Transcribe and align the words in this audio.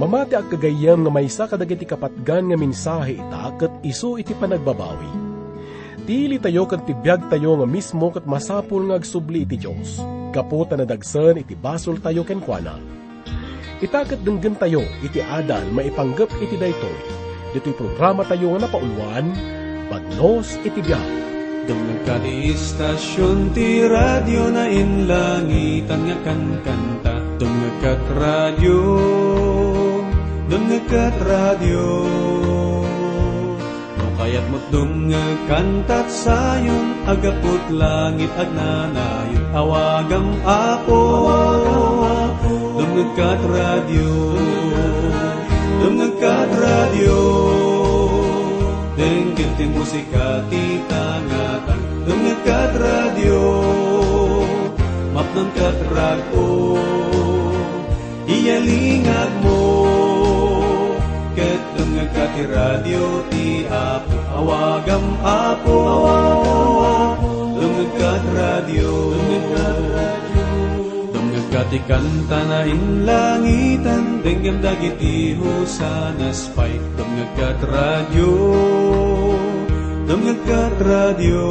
Mamati 0.00 0.32
ang 0.32 0.48
kagayam 0.48 1.04
nga 1.04 1.12
maysa 1.12 1.44
kadagiti 1.44 1.84
kapatgan 1.84 2.48
nga 2.48 2.56
mensahe 2.56 3.20
ita 3.20 3.52
ket 3.60 3.68
isu 3.84 4.16
iti 4.16 4.32
panagbabawi. 4.32 5.12
Dili 6.08 6.40
tayo 6.40 6.64
ket 6.64 6.88
tibiyag 6.88 7.28
tayo 7.28 7.60
nga 7.60 7.68
mismo 7.68 8.08
ket 8.08 8.24
masapul 8.24 8.88
nga 8.88 8.96
agsubli 8.96 9.44
iti 9.44 9.60
Dios. 9.60 10.00
Kaputa 10.32 10.80
na 10.80 10.88
dagsen 10.88 11.44
iti 11.44 11.52
basol 11.52 12.00
tayo 12.00 12.24
kenkwana. 12.24 12.80
Itaket 13.84 14.24
denggen 14.24 14.56
tayo 14.56 14.80
iti 15.04 15.20
adal 15.20 15.68
maipanggep 15.68 16.32
iti 16.40 16.56
daytoy. 16.56 17.00
Dito'y 17.52 17.76
programa 17.76 18.24
tayo 18.24 18.56
nga 18.56 18.64
napauluan, 18.64 19.36
Bagnos 19.92 20.56
iti 20.64 20.80
biyag. 20.80 21.08
Dumagka 21.68 22.24
di 22.24 22.56
istasyon 22.56 23.52
ti 23.52 23.84
radyo 23.84 24.48
na 24.48 24.64
inlangitan 24.64 26.08
nga 26.08 26.16
kankanta 26.24 27.20
Dumagkat 27.40 28.04
radyo, 28.20 28.80
radyo 30.50 31.86
No 33.94 34.06
kayat 34.18 34.44
mo't 34.50 34.64
dumagkantat 34.74 36.10
sayon 36.10 37.06
Agapot 37.06 37.62
langit 37.70 38.30
agnanayon 38.34 39.44
Awagam 39.54 40.28
ako, 40.42 41.02
dumagkat 42.78 43.40
radyo 43.46 44.12
Dumagkat 45.80 46.50
radyo 46.58 47.20
Denggin 48.98 49.50
ti 49.54 49.64
musika 49.70 50.42
ti 50.50 50.82
tangatan 50.90 51.80
Dumagkat 52.04 52.70
radyo 52.74 53.44
Mapnang 55.14 55.50
kat 55.54 55.78
radyo 55.90 56.48
Iyalingag 58.30 59.32
mo 59.42 59.59
ti 62.40 62.48
radyo 62.48 63.04
ti 63.28 63.48
apo 63.68 64.16
Awagam 64.40 65.04
apo. 65.20 65.78
Dumagkat 67.60 68.22
radyo 68.32 68.92
Dumagkat 71.12 71.66
ti 71.68 71.78
kanta 71.84 72.40
na 72.48 72.60
inlangitan 72.64 74.24
Denggam 74.24 74.64
dagiti 74.64 75.36
husanas 75.36 76.48
pay 76.56 76.80
Dumagkat 76.96 77.60
radyo 77.60 78.32
Dumagkat 80.08 80.74
radyo 80.80 81.44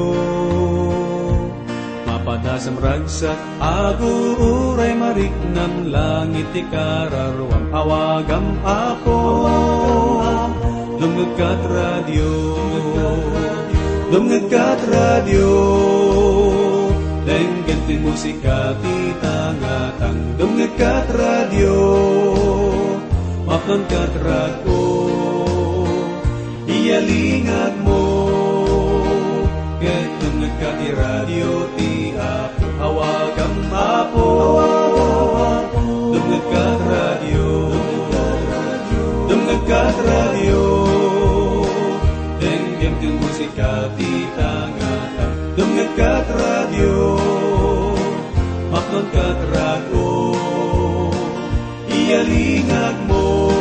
Mapadasam 2.10 2.82
ragsak 2.82 3.38
aguray 3.62 4.98
mariknam 4.98 5.94
langit 5.94 6.50
ti 6.50 6.66
kararwam 6.74 7.70
awagam 7.70 8.58
ako 8.66 9.20
Dumagkat 11.20 11.62
radyo 11.68 12.32
Dumagkat 14.08 14.80
radyo 14.88 15.52
Denggan 17.28 17.80
ti 17.84 17.96
musika 18.00 18.72
ti 18.80 19.12
tangatang 19.20 20.16
Dumagkat 20.40 21.12
radyo 21.12 21.76
Mapangkat 23.44 24.16
radyo 24.16 24.84
Iyalingag 26.72 27.76
mo 27.84 28.04
dumagkat 30.24 30.74
ti 30.80 30.88
radyo 30.96 31.52
ti 31.76 31.92
apo 32.16 32.64
Awagam 32.80 33.56
apo 33.76 34.30
Dumagkat 36.16 36.80
radyo 36.80 37.48
Dumagkat 39.28 39.96
radyo 40.00 40.99
Denggan 43.40 43.56
ti 43.56 43.56
musika 43.56 43.88
ti 43.96 44.14
tangatang 44.36 45.36
Dumagkat 45.56 46.28
radyo 46.28 46.96
Mapangkat 48.68 49.40
radyo 49.48 50.12
Iyalingag 51.88 52.98
mo 53.08 53.59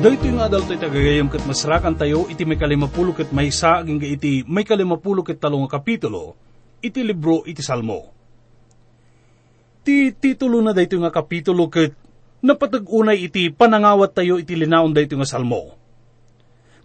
Dahito 0.00 0.32
yung 0.32 0.40
adal 0.40 0.64
to'y 0.64 0.80
tagagayam 0.80 1.28
kat 1.28 1.44
masrakan 1.44 1.92
tayo, 1.92 2.24
iti 2.32 2.48
may 2.48 2.56
kalimapulo 2.56 3.12
kat 3.12 3.36
may 3.36 3.52
sa, 3.52 3.84
aging 3.84 4.00
iti 4.00 4.40
may 4.48 4.64
kalimapulo 4.64 5.20
kat 5.20 5.36
talong 5.36 5.68
kapitulo, 5.68 6.40
iti 6.80 7.04
libro 7.04 7.44
iti 7.44 7.60
salmo. 7.60 8.08
Ti 9.84 10.16
titulo 10.16 10.56
na 10.64 10.72
dahito 10.72 10.96
nga 11.04 11.12
kapitulo 11.12 11.68
kat 11.68 11.92
napatag-unay 12.40 13.28
iti 13.28 13.52
panangawat 13.52 14.16
tayo 14.16 14.40
iti 14.40 14.56
linaon 14.56 14.96
dahito 14.96 15.20
nga 15.20 15.28
salmo. 15.28 15.76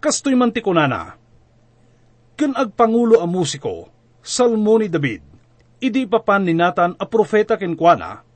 Kastoy 0.03 0.35
man 0.35 0.51
ti 0.51 0.59
kunana, 0.59 1.15
kan 2.35 2.51
agpangulo 2.51 3.23
a 3.23 3.27
musiko, 3.31 3.87
salmo 4.19 4.75
ni 4.75 4.91
David, 4.91 5.23
idi 5.79 6.03
papan 6.03 6.43
ni 6.43 6.51
Nathan 6.51 6.99
a 6.99 7.07
profeta 7.07 7.55
kenkwana, 7.55 8.27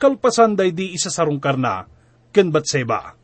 kalpasan 0.00 0.56
day 0.56 0.72
di 0.72 0.96
isa 0.96 1.12
sarungkar 1.12 1.60
na, 1.60 1.84
ken 2.32 2.48
Batseba. 2.48 3.20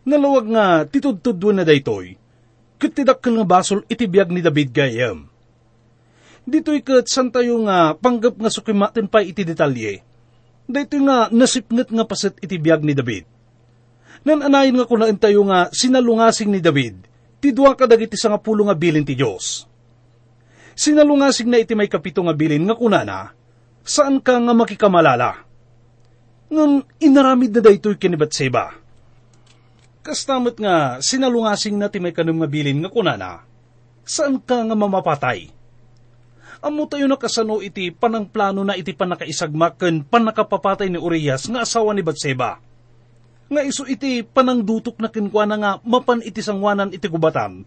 Nalawag 0.00 0.46
nga 0.48 0.64
titudtudwan 0.88 1.60
na 1.60 1.64
daytoy, 1.68 2.16
ket 2.80 2.92
tidakkel 2.96 3.36
nga 3.36 3.46
basol 3.46 3.84
itibiyag 3.84 4.32
ni 4.32 4.40
David 4.40 4.72
gayam. 4.72 5.28
Dito'y 6.48 6.80
ket 6.80 7.04
san 7.12 7.28
tayo 7.28 7.60
nga 7.68 7.92
panggap 7.92 8.40
nga 8.40 8.48
sukimaten 8.48 9.12
pa 9.12 9.20
iti 9.20 9.44
detalye, 9.44 10.00
dito 10.64 10.96
nga 11.04 11.28
nasipnget 11.28 11.92
nga 11.92 12.08
paset 12.08 12.32
itibiyag 12.40 12.80
ni 12.80 12.96
David. 12.96 13.28
Nananayin 14.24 14.80
nga 14.80 14.88
kunaan 14.88 15.20
tayo 15.20 15.44
nga 15.44 15.68
sinalungasing 15.68 16.48
ni 16.48 16.64
David, 16.64 17.04
ti 17.44 17.52
duwa 17.52 17.76
ka 17.76 17.84
dagiti 17.84 18.16
sa 18.16 18.32
nga 18.32 18.40
pulo 18.40 18.64
nga 18.64 18.76
bilin 18.76 19.04
ti 19.04 19.12
Diyos. 19.12 19.68
Sinalungasing 20.72 21.52
na 21.52 21.60
iti 21.60 21.76
may 21.76 21.92
kapito 21.92 22.24
nga 22.24 22.32
bilin 22.32 22.64
nga 22.64 22.72
kunana, 22.72 23.36
saan 23.84 24.24
ka 24.24 24.40
nga 24.40 24.54
makikamalala? 24.56 25.44
Ngun 26.48 27.04
inaramid 27.04 27.52
na 27.52 27.60
daytoy 27.60 28.00
kinibat 28.00 28.32
seba. 28.32 28.79
Kastamot 30.00 30.56
nga 30.56 30.96
sinalungasing 31.04 31.76
na 31.76 31.92
ti 31.92 32.00
may 32.00 32.16
kanong 32.16 32.40
nga 32.40 32.48
bilin 32.48 32.80
nga 32.80 32.88
kunana, 32.88 33.44
saan 34.00 34.40
ka 34.40 34.64
nga 34.64 34.72
mamapatay? 34.72 35.52
Amo 36.64 36.88
tayo 36.88 37.04
nakasano 37.04 37.60
iti 37.60 37.92
panang 37.92 38.28
plano 38.28 38.64
na 38.64 38.76
iti 38.76 38.92
panakaisagmak 38.96 39.80
ken 39.80 40.04
panakapapatay 40.04 40.88
ni 40.88 40.96
Urias 41.00 41.48
nga 41.48 41.64
asawa 41.64 41.92
ni 41.92 42.04
Batseba. 42.04 42.60
Nga 43.52 43.60
iso 43.64 43.84
iti 43.84 44.24
panang 44.24 44.64
dutok 44.64 45.00
na 45.00 45.08
kinkwana 45.08 45.56
nga 45.56 45.70
mapan 45.84 46.24
iti 46.24 46.40
sangwanan 46.44 46.92
iti 46.92 47.08
gubatan, 47.08 47.64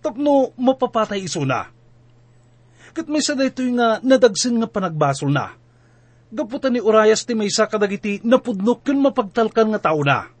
tapno 0.00 0.56
mapapatay 0.56 1.24
iso 1.24 1.44
na. 1.44 1.68
Kat 2.96 3.04
may 3.08 3.20
sa 3.20 3.36
daytoy 3.36 3.76
nga 3.76 4.00
nadagsin 4.00 4.56
nga 4.60 4.68
panagbasol 4.68 5.28
na. 5.28 5.52
Gaputan 6.32 6.72
ni 6.72 6.80
Urias 6.80 7.28
ti 7.28 7.36
may 7.36 7.52
sa 7.52 7.68
kadagiti 7.68 8.24
napudnok 8.24 8.80
ken 8.80 8.96
mapagtalkan 9.00 9.76
nga 9.76 9.92
tao 9.92 10.00
na. 10.00 10.35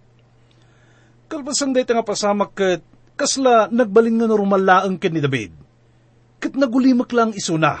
Kalpasan 1.26 1.74
dayta 1.74 1.94
nga 1.94 2.06
pasamak 2.06 2.54
ket 2.54 2.82
kasla 3.18 3.66
nagbalin 3.72 4.20
nga 4.20 4.30
normal 4.30 4.62
laeng 4.62 4.96
ken 5.00 5.14
ni 5.16 5.22
David 5.24 5.66
ket 6.46 6.54
nagulimak 6.54 7.10
lang 7.10 7.32
iso 7.34 7.56
na. 7.56 7.80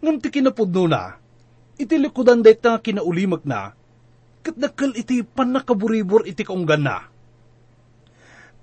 Ngam 0.00 0.16
ti 0.16 0.32
kinapudno 0.32 0.88
na, 0.88 1.20
iti 1.76 2.00
likudan 2.00 2.40
day 2.40 2.56
nga 2.56 2.80
kinaulimak 2.80 3.44
na, 3.44 3.76
ket 4.40 4.56
nakal 4.56 4.96
iti 4.96 5.20
panakaburibor 5.20 6.24
iti 6.24 6.40
kaunggan 6.40 6.80
na. 6.80 7.04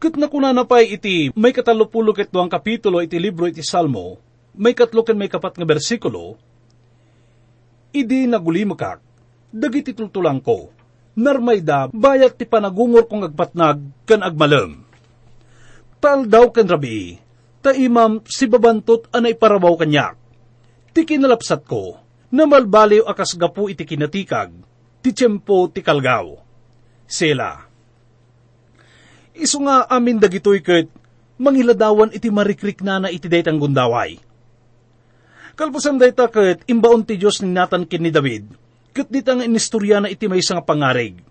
Ket 0.02 0.18
nakunanapay 0.18 0.98
iti 0.98 1.30
may 1.38 1.54
katalupulo 1.54 2.14
ket 2.14 2.34
duang 2.34 2.50
kapitulo 2.50 3.02
iti 3.06 3.22
libro 3.22 3.46
iti 3.46 3.62
Salmo, 3.62 4.18
may 4.58 4.74
katlo 4.74 5.06
ken 5.06 5.18
may 5.18 5.30
kapat 5.30 5.54
nga 5.58 5.70
bersikulo, 5.70 6.38
idi 7.94 8.26
nagulimakak, 8.26 8.98
dagiti 9.54 9.94
tultulang 9.94 10.42
ko, 10.42 10.74
narmayda 11.18 11.90
bayat 11.90 12.38
ti 12.38 12.46
panagungor 12.46 13.10
kong 13.10 13.34
agpatnag 13.34 13.82
ken 14.06 14.22
agmalem. 14.22 14.86
Tal 15.98 16.30
daw 16.30 16.54
ken 16.54 16.70
rabi, 16.70 17.18
ta 17.66 17.74
imam 17.74 18.22
si 18.30 18.46
babantot 18.46 19.10
anay 19.10 19.34
parabaw 19.34 19.74
kanyak. 19.82 20.14
Ti 20.94 21.02
kinalapsat 21.02 21.66
ko, 21.66 21.98
na 22.30 22.46
akas 22.46 23.34
gapu 23.34 23.66
iti 23.66 23.82
kinatikag, 23.82 24.54
ti 25.02 25.10
tiyempo 25.10 25.74
ti 25.74 25.82
kalgaw. 25.82 26.38
Sela. 27.10 27.66
Isu 29.34 29.58
nga 29.66 29.90
amin 29.90 30.22
dagitoy 30.22 30.62
ket, 30.62 30.90
mangiladawan 31.42 32.14
iti 32.14 32.30
marikrik 32.30 32.82
na 32.86 33.02
na 33.02 33.10
iti 33.10 33.26
daytang 33.26 33.58
gundaway. 33.58 34.22
Kalpasan 35.58 35.98
dayta 35.98 36.30
ket 36.30 36.62
imbaon 36.70 37.02
ti 37.02 37.18
Dios 37.18 37.42
ni 37.42 37.50
Nathan 37.50 37.90
ken 37.90 38.06
ni 38.06 38.14
David, 38.14 38.67
ket 38.98 39.14
dita 39.14 39.38
nga 39.38 39.46
inistorya 39.46 40.02
na 40.02 40.10
iti 40.10 40.26
may 40.26 40.42
nga 40.42 40.66
pangarig. 40.66 41.22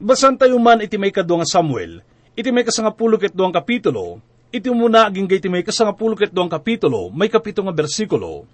Basan 0.00 0.40
tayo 0.40 0.56
man 0.56 0.80
iti 0.80 0.96
may 0.96 1.12
kadwa 1.12 1.44
nga 1.44 1.48
Samuel, 1.60 2.00
iti 2.32 2.48
may 2.48 2.64
kasangapulo 2.64 3.20
ket 3.20 3.36
duang 3.36 3.52
kapitulo, 3.52 4.24
iti 4.48 4.72
muna 4.72 5.06
aging 5.06 5.28
iti 5.28 5.52
may 5.52 5.60
kasangapulo 5.60 6.16
ket 6.16 6.32
duang 6.32 6.48
kapitulo, 6.48 7.12
may 7.12 7.28
kapito 7.28 7.60
nga 7.60 7.76
bersikulo. 7.76 8.48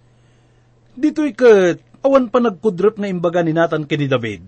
Dito'y 0.98 1.32
ket 1.32 1.78
awan 2.02 2.28
pa 2.28 2.42
nagkudrep 2.42 2.98
nga 2.98 3.08
imbaga 3.08 3.40
ni 3.40 3.54
Nathan 3.54 3.86
ken 3.86 4.02
ni 4.02 4.08
David. 4.10 4.42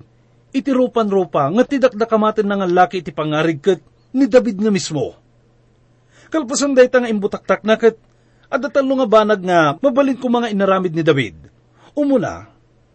Iti 0.52 0.68
rupan-rupa 0.68 1.48
nga 1.48 1.64
tidakdakamaten 1.64 2.44
nga 2.44 2.68
laki 2.68 3.00
iti 3.00 3.14
pangarig 3.14 3.62
ket 3.62 3.80
ni 4.12 4.28
David 4.28 4.60
nga 4.60 4.68
mismo. 4.68 5.16
Kalpasan 6.28 6.76
dayta 6.76 7.00
nga 7.00 7.08
imbutaktak 7.08 7.64
na 7.64 7.80
ket 7.80 7.96
adatalo 8.52 9.00
nga 9.00 9.08
banag 9.08 9.40
nga 9.40 9.80
mabalin 9.80 10.20
ko 10.20 10.28
mga 10.28 10.52
inaramid 10.52 10.92
ni 10.92 11.00
David. 11.00 11.36
Umuna, 11.96 12.51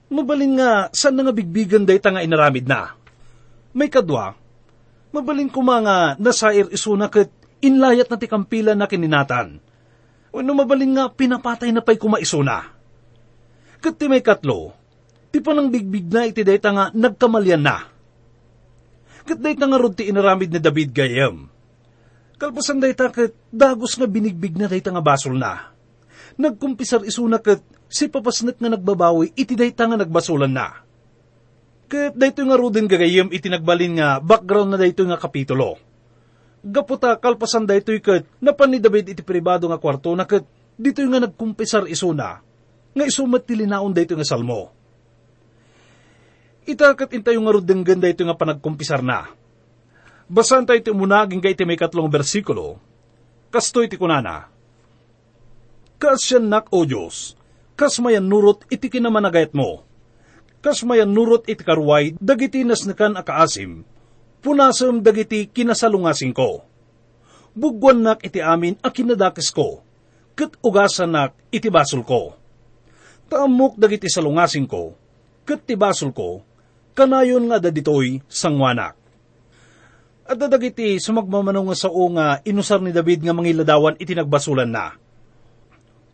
mabalin 0.07 0.55
nga 0.59 0.87
saan 0.95 1.15
na 1.19 1.27
nga 1.27 1.35
bigbigan 1.35 1.83
dayta 1.83 2.11
nga 2.11 2.23
inaramid 2.23 2.67
na. 2.67 2.95
May 3.75 3.91
kadwa, 3.91 4.33
mabalin 5.11 5.51
ko 5.51 5.61
mga 5.61 6.17
nasair 6.17 6.67
isuna 6.71 7.11
ket 7.11 7.31
inlayat 7.61 8.07
na 8.07 8.17
ti 8.17 8.27
kampila 8.29 8.73
na 8.73 8.89
kininatan. 8.89 9.59
Ano 10.37 10.51
mabalin 10.53 10.93
nga 10.93 11.09
pinapatay 11.09 11.73
na 11.73 11.81
pa'y 11.81 11.97
kumaisuna. 11.97 12.69
Kat 13.81 13.95
ti 13.97 14.05
may 14.09 14.21
katlo, 14.21 14.73
ti 15.33 15.41
panang 15.41 15.69
bigbig 15.69 16.09
na 16.09 16.29
iti 16.29 16.45
dayta 16.45 16.69
nga 16.73 16.85
nagkamalyan 16.93 17.61
na. 17.61 17.77
Kat 19.27 19.41
dayta 19.41 19.65
nga 19.65 19.81
rod 19.81 19.97
ti 19.97 20.07
inaramid 20.07 20.53
ni 20.53 20.59
David 20.61 20.93
gayam. 20.93 21.49
Kalpasan 22.37 22.77
dayta 22.77 23.09
kat 23.09 23.33
dagos 23.49 23.97
nga 23.97 24.05
binigbig 24.05 24.53
na 24.55 24.69
dayta 24.69 24.93
nga 24.93 25.01
basol 25.01 25.41
na. 25.41 25.73
Nagkumpisar 26.37 27.01
isuna 27.01 27.41
kat 27.41 27.65
si 27.87 28.11
papasnak 28.11 28.59
nga 28.59 28.71
nagbabawi 28.71 29.35
iti 29.35 29.55
dayta 29.55 29.87
nga 29.87 29.99
nagbasulan 29.99 30.51
na. 30.51 30.83
Kat 31.87 32.13
dayto 32.19 32.43
nga 32.43 32.59
rodin 32.59 32.87
gagayam 32.87 33.31
iti 33.31 33.47
nagbalin 33.47 33.95
nga 33.95 34.19
background 34.19 34.75
na 34.75 34.77
dayto 34.79 35.07
nga 35.07 35.15
kapitulo. 35.15 35.79
Gaputa 36.59 37.15
kalpasan 37.15 37.63
daytoy 37.63 38.03
kat 38.03 38.27
napan 38.43 38.75
ni 38.75 38.79
David 38.83 39.07
iti 39.15 39.23
pribado 39.23 39.71
nga 39.71 39.79
kwarto 39.79 40.11
na 40.11 40.27
kat 40.27 40.43
dito 40.75 40.99
nga 41.07 41.23
nagkumpisar 41.23 41.87
isuna 41.87 42.43
nga 42.97 43.03
isumat 43.05 43.45
ti 43.47 43.55
linaon 43.55 43.95
dayto 43.95 44.19
nga 44.19 44.27
salmo. 44.27 44.73
Itakat 46.67 47.15
intayo 47.15 47.39
nga 47.39 47.55
rodin 47.55 47.85
ganda 47.85 48.11
ito 48.11 48.27
nga 48.27 48.35
panagkumpisar 48.35 48.99
na. 48.99 49.31
Basan 50.27 50.67
tayo 50.67 50.75
iti 50.75 50.91
munaging 50.91 51.39
kay 51.39 51.55
iti 51.55 51.63
may 51.63 51.79
katlong 51.79 52.11
bersikulo, 52.11 52.75
kasto 53.47 53.79
iti 53.79 53.95
kunana. 53.95 54.51
Kas 55.95 56.19
siyan 56.27 56.51
nak 56.51 56.67
o 56.75 56.83
Diyos, 56.83 57.36
kas 57.77 58.01
mayan 58.01 58.25
nurot 58.25 58.65
iti 58.73 58.89
kinamanagayat 58.89 59.53
mo. 59.53 59.85
Kas 60.65 60.81
mayan 60.81 61.13
nurot 61.13 61.45
iti 61.45 61.61
karway, 61.61 62.17
dagiti 62.17 62.65
nasnakan 62.65 63.13
akaasim, 63.13 63.85
punasam 64.41 65.05
dagiti 65.05 65.45
kinasalungasing 65.45 66.33
ko. 66.33 66.65
Bugwan 67.53 68.01
nak 68.01 68.25
iti 68.25 68.41
amin 68.41 68.81
a 68.81 68.89
kinadakis 68.89 69.53
ko, 69.53 69.85
kat 70.33 70.57
ugasan 70.65 71.13
nak 71.13 71.37
iti 71.53 71.69
basol 71.69 72.01
ko. 72.01 72.33
Taamok 73.29 73.77
dagiti 73.77 74.09
salungasing 74.09 74.65
ko, 74.65 74.97
kat 75.45 75.61
ti 75.61 75.77
basol 75.77 76.09
ko, 76.09 76.41
kanayon 76.97 77.45
nga 77.53 77.61
daditoy 77.61 78.25
sangwanak. 78.25 78.97
At 80.27 80.35
dadagiti 80.41 80.97
sumagmamanong 80.97 81.71
nga 81.71 81.77
sa 81.77 81.93
nga 81.93 82.41
inusar 82.43 82.81
ni 82.81 82.91
David 82.91 83.23
nga 83.23 83.37
mangiladawan 83.37 83.95
iti 84.01 84.11
nagbasulan 84.17 84.67
na. 84.67 84.97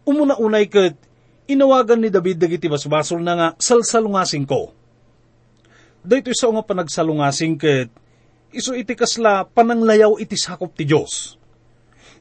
Umuna-unay 0.03 0.67
kat 0.67 0.99
inawagan 1.49 1.99
ni 1.99 2.09
David 2.09 2.39
dagiti 2.39 2.71
basbasol 2.71 3.19
na 3.21 3.33
nga 3.35 3.47
salsalungasing 3.59 4.47
ko. 4.47 4.71
Dito 6.03 6.31
sa 6.35 6.51
nga 6.51 6.63
panagsalungasing 6.63 7.55
kat 7.55 7.89
iso 8.53 8.75
iti 8.75 8.93
kasla 8.93 9.47
pananglayaw 9.47 10.19
iti 10.19 10.35
sakop 10.35 10.75
ti 10.75 10.83
Diyos. 10.83 11.39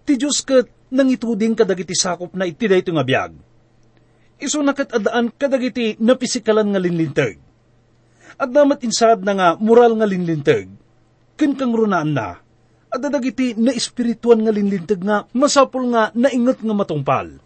Ti 0.06 0.14
Diyos 0.14 0.42
kat 0.46 0.70
nangituding 0.94 1.58
kadagiti 1.58 1.94
sakop 1.94 2.34
na 2.38 2.46
iti 2.46 2.70
dayto 2.70 2.94
nga 2.94 3.04
biyag. 3.04 3.32
Iso 4.42 4.62
nakat 4.62 4.94
adaan 4.94 5.30
kadagiti 5.34 5.98
napisikalan 6.02 6.74
nga 6.74 6.80
linlintag. 6.82 7.38
At 8.38 8.50
damat 8.50 8.82
insad 8.82 9.22
na 9.22 9.32
nga 9.34 9.48
moral 9.60 9.94
nga 9.98 10.08
linlintag 10.08 10.82
ken 11.42 11.58
kang 11.58 11.74
runaan 11.74 12.14
na, 12.14 12.38
at 12.92 13.00
dadagiti 13.00 13.58
na 13.58 13.74
espirituan 13.74 14.44
nga 14.46 14.54
linlintag 14.54 15.02
nga, 15.02 15.26
masapol 15.34 15.90
nga 15.90 16.14
naingat 16.14 16.62
nga 16.62 16.74
matungpal. 16.76 17.40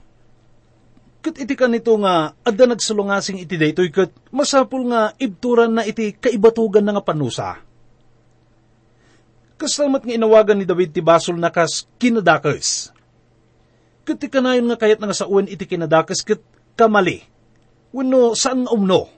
Kat 1.25 1.37
iti 1.43 1.55
ka 1.59 1.67
nito 1.67 1.93
nga, 2.01 2.35
adda 2.47 2.65
nagsulungasing 2.71 3.43
iti 3.43 3.59
daytoy 3.59 3.91
kat 3.91 4.11
masapol 4.31 4.87
nga 4.89 5.13
ibturan 5.19 5.75
na 5.75 5.83
iti 5.83 6.15
kaibatugan 6.15 6.87
na 6.87 6.97
nga 6.97 7.05
panusa. 7.05 7.61
Kaslamat 9.57 10.05
nga 10.05 10.17
inawagan 10.17 10.61
ni 10.61 10.69
David 10.69 10.93
ti 10.93 11.01
basol 11.01 11.41
na 11.41 11.49
kas 11.49 11.89
kinadakas. 11.97 12.93
Kat 14.07 14.21
ti 14.21 14.29
kanayon 14.31 14.69
nga 14.71 14.79
kayat 14.79 15.01
nga 15.03 15.17
sa 15.17 15.27
uwan 15.27 15.51
iti 15.51 15.65
kinadakas 15.67 16.23
kat 16.23 16.39
kamali. 16.79 17.25
Wano 17.91 18.37
saan 18.37 18.69
nga 18.69 18.75
umno? 18.77 19.09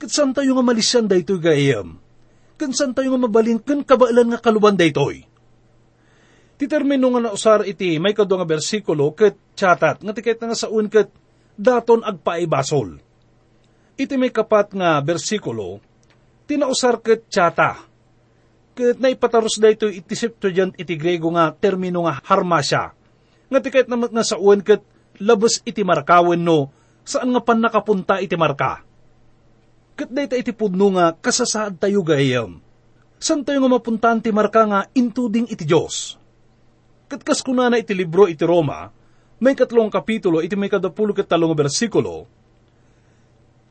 Kat 0.00 0.08
saan 0.08 0.32
tayo 0.32 0.54
nga 0.56 0.64
malisyan 0.64 1.10
daytoy 1.10 1.42
gayam? 1.42 2.00
kansan 2.60 2.92
tayo 2.92 3.16
nga 3.16 3.24
mabalin 3.24 3.56
kan 3.56 3.80
kabailan 3.80 4.36
nga 4.36 4.44
kaluban 4.44 4.76
daytoy. 4.76 5.24
Ti 6.60 6.68
termino 6.68 7.08
nga 7.08 7.24
nausar 7.24 7.64
iti 7.64 7.96
may 7.96 8.12
kado 8.12 8.36
nga 8.36 8.44
bersikulo 8.44 9.16
ket 9.16 9.56
chatat 9.56 10.04
nga 10.04 10.12
tikit 10.12 10.36
nga 10.36 10.52
saun 10.52 10.92
ket 10.92 11.08
daton 11.56 12.04
agpaibasol. 12.04 13.00
Iti 13.96 14.20
may 14.20 14.28
kapat 14.28 14.76
nga 14.76 15.00
bersikulo 15.00 15.80
tinausar 16.44 17.00
ket 17.00 17.32
chata. 17.32 17.80
Ket 18.76 19.00
naipataros 19.00 19.56
dayto 19.56 19.88
iti 19.88 20.12
Septuagint 20.12 20.76
iti 20.76 21.00
Grego 21.00 21.32
nga 21.32 21.48
termino 21.56 22.04
nga 22.04 22.20
harmasya. 22.28 22.92
Nga 23.48 23.58
tikit 23.64 23.88
na 23.88 23.96
nga 23.96 24.20
saun 24.20 24.60
ket 24.60 24.84
labas 25.16 25.64
iti 25.64 25.80
markawen 25.80 26.44
no 26.44 26.68
saan 27.08 27.32
nga 27.32 27.40
pan 27.40 27.64
nakapunta 27.64 28.20
iti 28.20 28.36
marka 28.36 28.84
Kat 29.96 30.12
dayta 30.12 30.36
iti 30.36 30.52
pudno 30.52 30.92
nga 30.92 31.16
kasasaad 31.16 31.80
tayo 31.80 32.04
gayam. 32.04 32.60
San 33.16 33.48
tayo 33.48 33.64
nga 33.64 33.80
mapuntaan 33.80 34.20
ti 34.20 34.28
marka 34.28 34.68
nga 34.68 34.84
intuding 34.92 35.48
iti 35.48 35.64
Diyos. 35.64 36.19
Kat 37.10 37.26
kas 37.26 37.42
kunana 37.42 37.74
iti 37.74 37.90
libro 37.90 38.30
iti 38.30 38.46
Roma, 38.46 38.86
may 39.42 39.58
katlong 39.58 39.90
kapitulo 39.90 40.38
iti 40.38 40.54
may 40.54 40.70
kadapulo 40.70 41.10
kat 41.10 41.26
talong 41.26 41.50
bersikulo, 41.58 42.30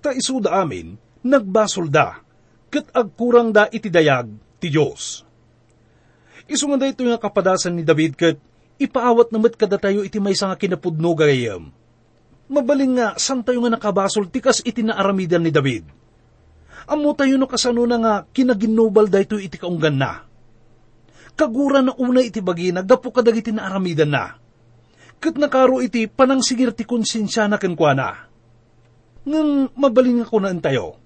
ta 0.03 0.11
isuda 0.11 0.59
amin, 0.59 0.99
nagbasol 1.23 1.87
da, 1.87 2.19
kat 2.67 2.91
agkurang 2.91 3.55
da 3.55 3.71
iti 3.71 3.87
dayag 3.87 4.27
ti 4.59 4.67
Diyos. 4.67 5.23
Isu 6.51 6.65
nga 6.67 6.83
dayto 6.83 7.07
nga 7.07 7.21
kapadasan 7.21 7.79
ni 7.79 7.87
David 7.87 8.19
kat 8.19 8.35
ipaawat 8.75 9.31
namat 9.31 9.55
kada 9.55 9.79
tayo 9.79 10.03
iti 10.03 10.19
may 10.19 10.35
nga 10.35 10.59
kinapudno 10.59 11.15
gayam. 11.15 11.71
Mabaling 12.49 12.99
nga, 12.99 13.07
san 13.15 13.45
tayo 13.45 13.61
nga 13.63 13.77
nakabasol 13.77 14.27
tikas 14.27 14.65
iti 14.65 14.81
naaramidan 14.83 15.45
ni 15.45 15.53
David 15.53 15.85
Amo 16.89 17.13
tayo 17.13 17.37
no 17.37 17.45
kasano 17.45 17.85
na 17.85 18.01
nga 18.01 18.13
kinaginubal 18.33 19.05
dayto 19.13 19.37
iti 19.37 19.61
kaunggan 19.61 19.93
na. 19.93 20.25
Kagura 21.39 21.79
na 21.79 21.95
una 21.95 22.19
iti 22.19 22.43
bagina, 22.43 22.83
gapo 22.83 23.15
kadagiti 23.15 23.55
na 23.55 23.71
aramidan 23.71 24.11
na. 24.11 24.35
Kat 25.23 25.39
nakaro 25.39 25.79
iti 25.79 26.11
panang 26.11 26.43
sigir 26.43 26.75
ti 26.75 26.83
konsensya 26.83 27.47
na 27.47 27.55
kenkwana. 27.55 28.27
Ngang 29.23 29.71
mabalin 29.79 30.19
nga 30.19 30.27
kunaan 30.27 30.59
tayo. 30.59 30.99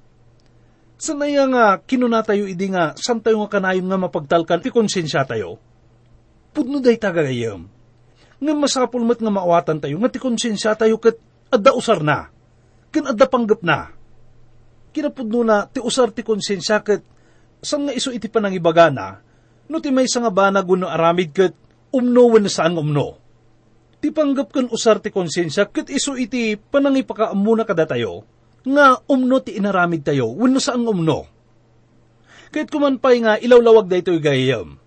Sanaya 0.97 1.45
nga 1.45 1.77
kinuna 1.85 2.25
tayo 2.25 2.49
idi 2.49 2.73
nga 2.73 2.97
san 2.97 3.21
tayo 3.21 3.45
nga 3.45 3.53
kanayon 3.57 3.85
nga 3.85 4.01
mapagtalkan 4.01 4.61
ti 4.65 4.73
konsensya 4.73 5.21
tayo. 5.29 5.61
Pudno 6.53 6.81
day 6.81 6.97
tagagayam. 6.97 7.69
Nga 8.41 8.53
masapul 8.57 9.05
met 9.05 9.21
nga 9.21 9.29
maawatan 9.29 9.77
tayo 9.77 10.01
nga 10.01 10.09
ti 10.09 10.17
konsensya 10.17 10.73
tayo 10.73 10.97
kat 10.97 11.21
adda 11.53 11.77
usar 11.77 12.01
na. 12.01 12.33
Ken 12.89 13.05
adda 13.05 13.29
panggap 13.29 13.61
na 13.61 13.93
kinapudno 14.93 15.41
na 15.41 15.65
ti 15.65 15.81
usar 15.81 16.13
ti 16.13 16.21
konsensya 16.21 16.85
ket 16.85 17.01
sang 17.65 17.89
nga 17.89 17.97
iso 17.97 18.13
iti 18.13 18.29
panangibaga 18.29 18.93
na, 18.93 19.17
no 19.69 19.77
ti 19.79 19.89
may 19.91 20.07
nga 20.07 20.31
bana 20.33 20.59
guno 20.63 20.87
aramid 20.89 21.31
ket 21.31 21.53
umno 21.93 22.23
wen 22.33 22.49
saan 22.49 22.75
umno. 22.75 23.19
Ti 24.03 24.11
panggap 24.11 24.51
kan 24.51 24.67
usar 24.67 24.99
ti 24.99 25.13
konsensya 25.13 25.71
ket 25.71 25.87
iso 25.87 26.19
iti 26.19 26.59
panangipakaamu 26.59 27.51
na 27.55 27.63
kada 27.63 27.87
tayo, 27.87 28.27
nga 28.67 28.99
umno 29.07 29.39
ti 29.39 29.55
inaramid 29.55 30.03
tayo 30.03 30.31
wenno 30.35 30.59
saan 30.59 30.83
umno. 30.83 31.27
Kahit 32.53 32.69
kumanpay 32.69 33.17
nga 33.23 33.33
ilawlawag 33.41 33.89
da 33.89 33.97
ito 33.97 34.13
gayam. 34.21 34.77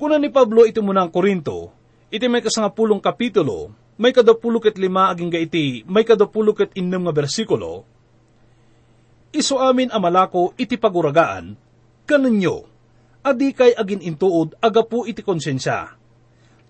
Kuna 0.00 0.16
ni 0.16 0.32
Pablo 0.32 0.64
iti 0.64 0.80
munang 0.80 1.12
Korinto, 1.12 1.70
iti 2.08 2.26
may 2.26 2.40
kasangapulong 2.40 2.98
kapitulo, 2.98 3.70
may 4.00 4.10
kadapulok 4.10 4.72
at 4.72 4.80
lima 4.80 5.12
aging 5.12 5.30
ga 5.30 5.38
iti, 5.38 5.84
may 5.84 6.02
kadapulok 6.02 6.64
at 6.64 6.70
innem 6.74 7.06
nga 7.06 7.14
bersikulo, 7.14 7.84
iso 9.30 9.60
amin 9.60 9.92
amalako 9.92 10.56
iti 10.56 10.74
paguragaan, 10.80 11.54
kanunyo, 12.08 12.71
adi 13.22 13.54
kay 13.54 13.72
agin 13.78 14.02
intuod 14.02 14.58
agapu 14.58 15.06
iti 15.06 15.22
konsensya. 15.22 15.94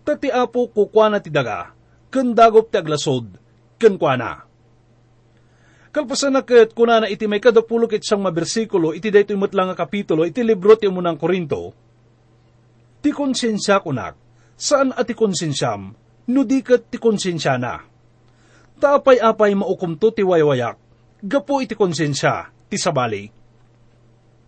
Tati 0.05 0.29
apo 0.29 0.69
kukwa 0.69 1.15
na 1.15 1.19
ti 1.23 1.33
daga, 1.33 1.73
kandagop 2.13 2.69
ti 2.69 2.77
aglasod, 2.77 3.27
ken 3.81 3.97
kuana. 3.97 4.45
Kalpasan 5.93 6.33
na 6.33 6.41
ket 6.41 6.73
kuna 6.73 7.05
na 7.05 7.07
iti 7.09 7.29
may 7.29 7.37
kadapulo 7.37 7.85
ket 7.85 8.01
siyang 8.01 8.25
mabersikulo 8.25 8.97
iti 8.97 9.13
daytoy 9.13 9.37
metlang 9.37 9.73
nga 9.73 9.85
kapitulo 9.85 10.25
iti 10.25 10.41
libro 10.41 10.73
ti 10.73 10.89
umunang 10.89 11.21
Korinto. 11.21 11.77
Ti 13.05 13.13
konsensya 13.13 13.85
kunak, 13.85 14.17
saan 14.57 14.97
ati 14.97 15.13
konsensyam, 15.13 15.93
no 16.33 16.41
di 16.49 16.65
ti 16.65 16.97
konsensya 16.97 17.61
na. 17.61 17.77
Taapay-apay 18.81 19.53
maukumto 19.53 20.11
ti 20.17 20.25
waywayak, 20.25 20.77
gapo 21.23 21.61
iti 21.61 21.77
konsensya, 21.77 22.49
ti 22.73 22.81
sabali. 22.81 23.42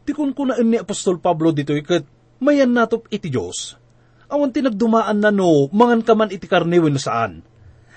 Ti 0.05 0.13
kun 0.13 0.37
kunaan 0.37 0.69
ni 0.69 0.77
Apostol 0.77 1.17
Pablo 1.17 1.49
dito 1.49 1.73
ikat, 1.73 2.05
mayan 2.45 2.77
natop 2.77 3.09
iti 3.09 3.33
Diyos. 3.33 3.81
Awan 4.29 4.53
tinagdumaan 4.53 5.17
na 5.17 5.33
no, 5.33 5.73
mangan 5.73 6.05
ka 6.05 6.13
man 6.13 6.29
iti 6.29 6.45
karne 6.45 6.77
no 6.77 7.01
saan. 7.01 7.41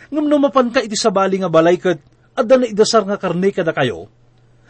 Ngam 0.08 0.26
no 0.28 0.40
mapan 0.40 0.72
ka 0.72 0.80
iti 0.80 0.96
sabali 0.96 1.44
nga 1.44 1.52
balay 1.52 1.76
kat, 1.76 2.00
adda 2.32 2.56
na 2.56 2.72
idasar 2.72 3.04
nga 3.04 3.20
karne 3.20 3.52
kada 3.52 3.76
kayo. 3.76 4.08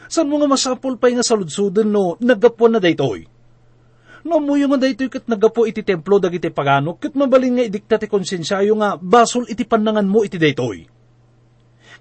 San 0.10 0.25
mo 0.25 0.41
nga 0.41 0.50
masapol 0.50 0.98
pa'y 0.98 1.20
nga 1.20 1.25
saludsuden 1.25 1.94
no, 1.94 2.17
nagapo 2.17 2.65
na 2.65 2.82
daytoy. 2.82 3.29
No 4.25 4.41
mo 4.41 4.58
yung 4.58 4.74
daytoy 4.82 5.12
kat 5.13 5.29
nagapo 5.29 5.70
iti 5.70 5.86
templo 5.86 6.17
dagiti 6.17 6.50
pagano, 6.50 6.98
kat 6.98 7.13
mabalin 7.13 7.62
nga 7.62 7.67
idikta 7.70 8.01
ti 8.01 8.10
konsensyayo 8.10 8.74
nga 8.82 8.98
basol 8.98 9.46
iti 9.46 9.62
panangan 9.62 10.10
mo 10.10 10.25
iti 10.25 10.41
daytoy. 10.41 10.89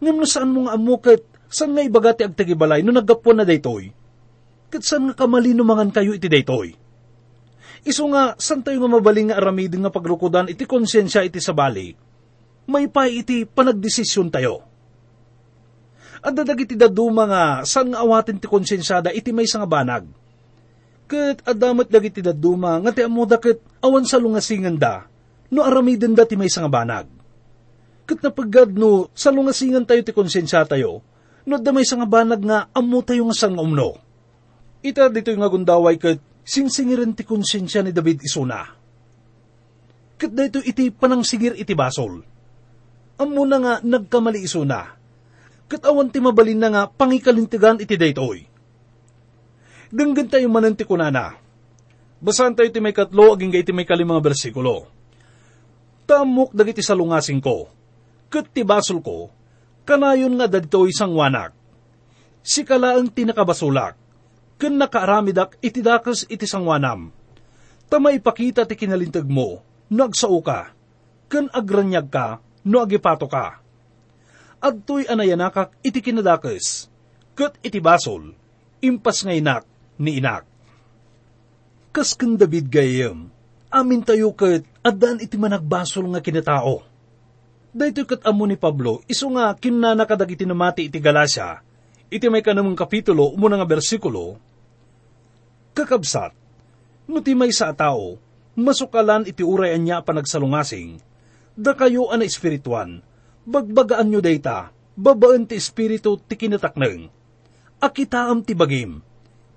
Ngam 0.01 0.17
no 0.17 0.25
saan 0.25 0.49
mo 0.49 0.65
nga 0.65 0.81
amo 0.81 0.97
kat, 0.97 1.37
San 1.47 1.79
nga 1.79 1.83
ibagati 1.83 2.27
ag 2.27 2.35
tagibalay 2.35 2.83
no 2.83 2.91
naggapo 2.91 3.31
na 3.31 3.47
daytoy? 3.47 3.95
Kat 4.67 4.83
saan 4.83 5.11
nga 5.11 5.15
kamalino 5.15 5.63
mangan 5.63 5.95
kayo 5.95 6.13
iti 6.13 6.27
daytoy? 6.27 6.75
Iso 7.87 8.03
nga, 8.11 8.35
san 8.35 8.67
tayo 8.67 8.83
nga 8.83 8.91
mabaling 8.99 9.31
nga 9.31 9.39
aramidin 9.39 9.87
nga 9.87 9.95
pagrukudan 9.95 10.51
iti 10.51 10.67
konsensya 10.67 11.23
iti 11.23 11.39
sabali? 11.39 11.95
May 12.67 12.91
pa 12.91 13.07
iti 13.07 13.47
panagdesisyon 13.47 14.27
tayo. 14.27 14.67
At 16.19 16.35
dadag 16.35 16.67
iti 16.67 16.75
daduma 16.75 17.31
nga, 17.31 17.45
san 17.63 17.95
nga 17.95 18.03
awatin 18.03 18.43
ti 18.43 18.51
konsensyada 18.51 19.15
iti 19.15 19.31
may 19.31 19.47
nga 19.47 19.69
banag? 19.69 20.11
Kat 21.07 21.47
adamat 21.47 21.87
dagiti 21.87 22.19
daduma 22.19 22.83
nga 22.83 22.91
ti 22.91 23.07
amuda 23.07 23.39
kat 23.39 23.63
awan 23.79 24.03
sa 24.03 24.19
lungasingan 24.19 24.75
da, 24.75 25.07
no 25.55 25.63
aramidin 25.63 26.19
da 26.19 26.27
ti 26.27 26.35
may 26.35 26.51
nga 26.51 26.67
banag. 26.67 27.07
Kat 28.07 28.19
napagad 28.19 28.75
no, 28.75 29.07
sa 29.15 29.31
lungasingan 29.31 29.87
tayo 29.87 30.03
ti 30.03 30.11
konsensya 30.11 30.67
tayo, 30.67 31.07
no 31.47 31.63
damay 31.63 31.87
sa 31.87 31.95
nga 32.03 32.11
banag 32.11 32.43
nga 32.43 32.67
amo 32.75 32.99
tayo 33.07 33.23
nga 33.31 33.39
sang 33.39 33.55
umno. 33.55 34.06
Ita 34.85 35.09
dito 35.09 35.33
yung 35.33 35.41
nga 35.45 35.53
gundaway 35.53 35.97
kat 35.97 36.21
sinsingiran 36.47 37.17
ti 37.17 37.25
konsensya 37.27 37.83
ni 37.83 37.91
David 37.91 38.23
isuna. 38.23 38.63
Kat 40.17 40.33
dito 40.33 40.65
iti 40.65 40.89
panang 40.89 41.27
sigir 41.27 41.53
iti 41.57 41.77
basol. 41.77 42.25
Amo 43.17 43.43
na 43.45 43.59
nga 43.61 43.75
nagkamali 43.81 44.41
isuna. 44.45 44.97
Kat 45.67 45.83
awan 45.85 46.09
ti 46.09 46.23
mabalin 46.23 46.61
na 46.61 46.69
nga 46.71 46.83
pangikalintigan 46.89 47.83
iti 47.83 47.99
daytoy. 47.99 48.47
Denggan 49.91 50.31
tayo 50.31 50.47
mananti 50.49 50.87
kunana. 50.87 51.35
Basan 52.17 52.57
tayo 52.57 52.71
ti 52.73 52.81
may 52.81 52.97
katlo 52.97 53.35
aging 53.35 53.53
iti 53.53 53.73
may 53.75 53.85
kalimang 53.85 54.23
bersikulo. 54.23 54.89
Tamok 56.07 56.55
dagiti 56.55 56.81
salungasing 56.81 57.43
ko. 57.43 57.67
Kat 58.31 58.47
ti 58.51 58.63
basol 58.63 59.03
ko, 59.03 59.31
kanayon 59.83 60.39
nga 60.39 60.47
dadto 60.47 60.87
isang 60.87 61.15
wanak. 61.15 61.51
Si 62.47 62.63
kalaang 62.63 63.11
tinakabasulak, 63.11 63.99
ken 64.57 64.81
nakaaramidak 64.81 65.61
iti 65.61 65.81
dakas 65.85 66.25
iti 66.29 66.49
sangwanam. 66.49 67.13
Tama 67.87 68.11
ipakita 68.13 68.67
ti 68.67 68.75
kinalintag 68.75 69.29
mo, 69.29 69.63
no 69.93 70.01
agsao 70.05 70.43
ka, 70.43 70.75
ken 71.31 71.47
agranyag 71.55 72.11
ka, 72.11 72.43
no 72.67 72.83
agipato 72.83 73.31
ka. 73.31 73.63
Adtoy 74.59 75.07
anayanakak 75.07 75.71
iti 75.87 76.03
kinadakas, 76.03 76.91
ket 77.39 77.55
iti 77.63 77.79
basol, 77.79 78.35
impas 78.83 79.23
nga 79.23 79.35
inak 79.37 79.63
ni 80.03 80.19
inak. 80.19 80.43
Kas 81.95 82.19
ken 82.19 82.35
gayem, 82.67 83.31
amin 83.71 84.03
tayo 84.03 84.35
ket 84.35 84.67
adan 84.83 85.23
iti 85.23 85.39
managbasol 85.39 86.11
nga 86.11 86.21
kinatao 86.21 86.97
Dahito 87.77 88.09
kat 88.09 88.25
amo 88.25 88.49
ni 88.49 88.57
Pablo, 88.57 89.05
iso 89.05 89.29
nga 89.37 89.53
kinanakadag 89.53 90.33
iti 90.33 90.49
namati 90.49 90.89
iti 90.89 90.97
Galasya, 90.97 91.61
iti 92.09 92.27
may 92.31 92.43
kanamang 92.43 92.79
kapitulo, 92.79 93.31
umuna 93.35 93.61
nga 93.61 93.69
bersikulo, 93.69 94.39
kakabsat, 95.77 96.33
no 97.07 97.21
ti 97.21 97.37
may 97.37 97.53
sa 97.53 97.75
tao, 97.77 98.17
masukalan 98.57 99.29
iti 99.29 99.45
uray 99.45 99.77
anya 99.77 100.01
panagsalungasing, 100.01 100.97
da 101.53 101.77
kayo 101.77 102.09
ana 102.09 102.25
espirituan, 102.25 103.05
bagbagaan 103.45 104.09
nyo 104.09 104.25
dayta, 104.25 104.73
babaan 104.97 105.45
ti 105.45 105.61
espiritu 105.61 106.17
ti 106.25 106.41
kinatakneng, 106.41 107.13
akitaam 107.79 108.41
ti 108.41 108.57
bagim, 108.57 109.05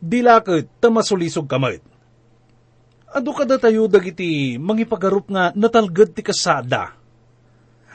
dilakit 0.04 0.68
tamasulisog 0.84 1.48
kamit. 1.48 1.80
Ado 3.10 3.34
kada 3.34 3.58
tayo 3.58 3.90
dagiti 3.90 4.60
mangipagarup 4.62 5.34
nga 5.34 5.50
natalgad 5.58 6.14
ti 6.14 6.22
kasada, 6.22 6.99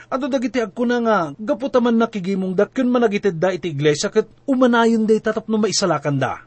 Ado 0.05 0.29
dagiti 0.29 0.61
agko 0.61 0.85
na 0.85 1.01
nga, 1.01 1.17
gaputaman 1.33 1.97
nakigimong 1.97 2.53
da, 2.53 2.69
kun 2.69 2.93
managitid 2.93 3.41
da 3.41 3.49
iti 3.49 3.73
iglesia, 3.73 4.13
kat 4.13 4.29
umanayon 4.45 5.09
da 5.09 5.17
itatap 5.17 5.49
no 5.49 5.57
maisalakan 5.57 6.21
da. 6.21 6.45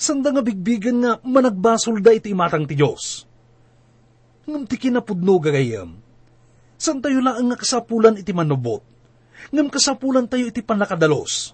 Sanda 0.00 0.32
nga 0.32 0.40
bigbigan 0.40 0.96
nga, 1.04 1.12
managbasol 1.20 2.00
da 2.00 2.16
iti 2.16 2.32
imatang 2.32 2.64
ti 2.64 2.76
Diyos. 2.76 3.28
Ngam 4.48 4.64
ti 4.64 4.76
kinapudno 4.80 5.36
gagayam. 5.36 6.00
San 6.80 7.00
tayo 7.00 7.20
lang 7.20 7.40
nga 7.40 7.56
kasapulan 7.60 8.16
iti 8.16 8.32
manubot. 8.32 8.80
Ngam 9.52 9.68
kasapulan 9.68 10.24
tayo 10.24 10.48
iti 10.48 10.64
panakadalos. 10.64 11.52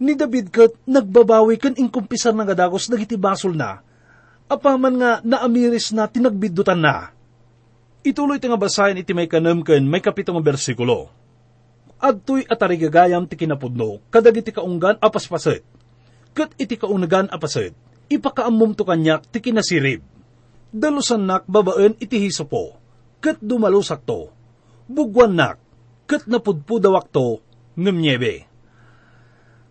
Ni 0.00 0.16
David 0.16 0.48
kat 0.50 0.72
nagbabawi 0.88 1.60
kan 1.60 1.76
inkumpisar 1.76 2.32
ng 2.32 2.48
gadagos 2.48 2.88
dagiti 2.88 3.14
basol 3.14 3.54
na, 3.54 3.84
apaman 4.48 4.94
nga 4.98 5.10
naamiris 5.22 5.94
na 5.94 6.08
tinagbidutan 6.08 6.80
na 6.80 7.12
Ituloy 8.02 8.42
ti 8.42 8.50
nga 8.50 8.58
basahin 8.58 8.98
iti 8.98 9.14
may 9.14 9.30
kanamken 9.30 9.86
may 9.86 10.02
kapitong 10.02 10.42
bersikulo. 10.42 11.06
Adtoy 12.02 12.42
atarigagayam 12.50 13.30
ti 13.30 13.38
kinapudno, 13.38 14.02
kadag 14.10 14.42
iti 14.42 14.50
kaunggan 14.50 14.98
apaspaset. 14.98 15.62
Kat 16.34 16.50
iti 16.58 16.74
kaungan 16.74 17.30
apaset, 17.30 17.70
ipakaamom 18.10 18.74
to 18.74 18.82
kanyak 18.82 19.22
ti 19.30 19.38
kinasirib. 19.38 20.02
Dalusan 20.74 21.30
nak 21.30 21.46
babaen 21.46 21.94
iti 22.02 22.18
hisopo, 22.26 22.74
kat 23.22 23.38
dumalusak 23.38 24.02
to. 24.02 24.34
Bugwan 24.90 25.38
nak, 25.38 25.62
kat 26.10 26.26
napudpudawak 26.26 27.06
to, 27.14 27.38
ngamnyebe. 27.78 28.50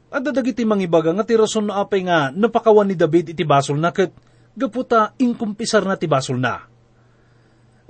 At 0.08 0.24
dadagiti 0.24 0.64
mangibaga 0.64 1.12
nga 1.12 1.28
ti 1.28 1.36
rason 1.36 1.68
na 1.68 1.84
apay 1.84 2.08
nga 2.08 2.32
napakawan 2.32 2.88
ni 2.88 2.96
David 2.96 3.36
iti 3.36 3.44
basol 3.44 3.76
na 3.76 3.92
kat 3.92 4.16
gaputa 4.56 5.12
inkumpisar 5.20 5.84
na 5.84 6.00
ti 6.00 6.08
basol 6.08 6.40
na 6.40 6.71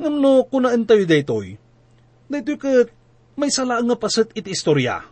Ngam 0.02 0.18
no, 0.18 0.50
kunaan 0.50 0.82
tayo 0.90 1.06
daytoy. 1.06 1.62
Daytoy 2.26 2.58
kat 2.58 2.90
may 3.38 3.54
sala 3.54 3.78
nga 3.78 3.94
paset 3.94 4.34
iti 4.34 4.50
istorya. 4.50 5.06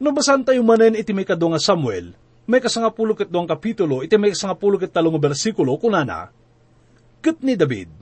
No 0.00 0.08
basan 0.16 0.40
tayo 0.40 0.64
manen 0.64 0.96
iti 0.96 1.12
may 1.12 1.28
kado 1.28 1.52
nga 1.52 1.60
Samuel, 1.60 2.16
may 2.48 2.64
kasangapulo 2.64 3.12
kat 3.12 3.28
doang 3.28 3.44
kapitulo, 3.44 4.00
iti 4.00 4.16
may 4.16 4.32
kasangapulo 4.32 4.80
kat 4.80 4.88
talong 4.88 5.20
bersikulo, 5.20 5.76
kunana, 5.76 6.32
Kat 7.20 7.44
ni 7.44 7.60
David, 7.60 7.92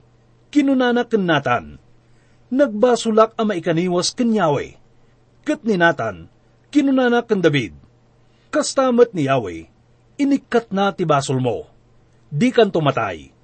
kinunana 0.53 1.03
ken 1.03 1.27
Natan, 1.27 1.81
nagbasulak 2.47 3.35
ang 3.35 3.51
maikaniwas 3.51 4.15
ken 4.15 4.31
Yahweh. 4.31 4.77
Kat 5.43 5.67
ni 5.67 5.75
Natan, 5.75 6.31
kinunana 6.71 7.27
ken 7.27 7.43
David, 7.43 7.75
kastamat 8.55 9.11
ni 9.11 9.27
Yahweh, 9.27 9.67
inikat 10.15 10.71
na 10.71 10.95
ti 10.95 11.03
basol 11.03 11.43
mo, 11.43 11.67
di 12.31 12.55
kan 12.55 12.71
tumatay 12.71 13.36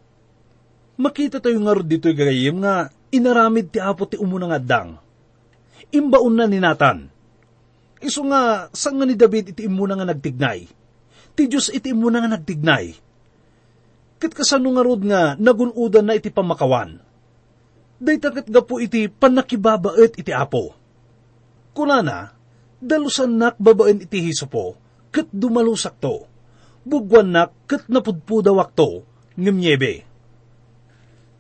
Makita 0.94 1.42
tayo 1.42 1.58
nga 1.66 1.74
ro 1.74 1.82
dito'y 1.82 2.14
gagayim 2.14 2.62
nga 2.62 2.94
inaramid 3.10 3.74
ti 3.74 3.82
apo 3.82 4.06
ti 4.06 4.14
umuna 4.14 4.54
nga 4.54 4.62
dang. 4.62 4.90
Imbaon 5.90 6.34
na 6.38 6.46
ni 6.46 6.62
Nathan. 6.62 7.10
Iso 8.04 8.22
nga, 8.30 8.70
sang 8.76 9.02
nga 9.02 9.06
ni 9.08 9.18
David 9.18 9.56
iti 9.56 9.66
imuna 9.66 9.98
nga 9.98 10.06
nagtignay. 10.06 10.70
Ti 11.34 11.42
Diyos 11.50 11.74
iti 11.74 11.90
imuna 11.94 12.22
nga 12.22 12.38
nagtignay. 12.38 12.94
Kat 14.22 14.34
kasano 14.38 14.70
nga 14.76 14.86
rod 14.86 15.02
nga 15.02 15.34
nagunudan 15.40 16.06
na 16.06 16.14
iti 16.14 16.30
pamakawan. 16.30 17.02
Dayta 17.98 18.30
kat 18.30 18.48
gapo 18.52 18.78
iti 18.78 19.10
panakibabaet 19.10 20.20
iti 20.20 20.30
apo. 20.30 20.76
Kunana, 21.74 22.38
dalusan 22.78 23.34
nak 23.34 23.58
babaen 23.58 24.04
iti 24.04 24.30
hisopo, 24.30 24.78
kat 25.10 25.32
dumalusak 25.34 25.98
to. 25.98 26.30
Bugwan 26.86 27.34
nak 27.34 27.56
kat 27.66 27.90
napudpudawak 27.90 28.76
to, 28.78 29.02
ngimnyebe 29.40 30.13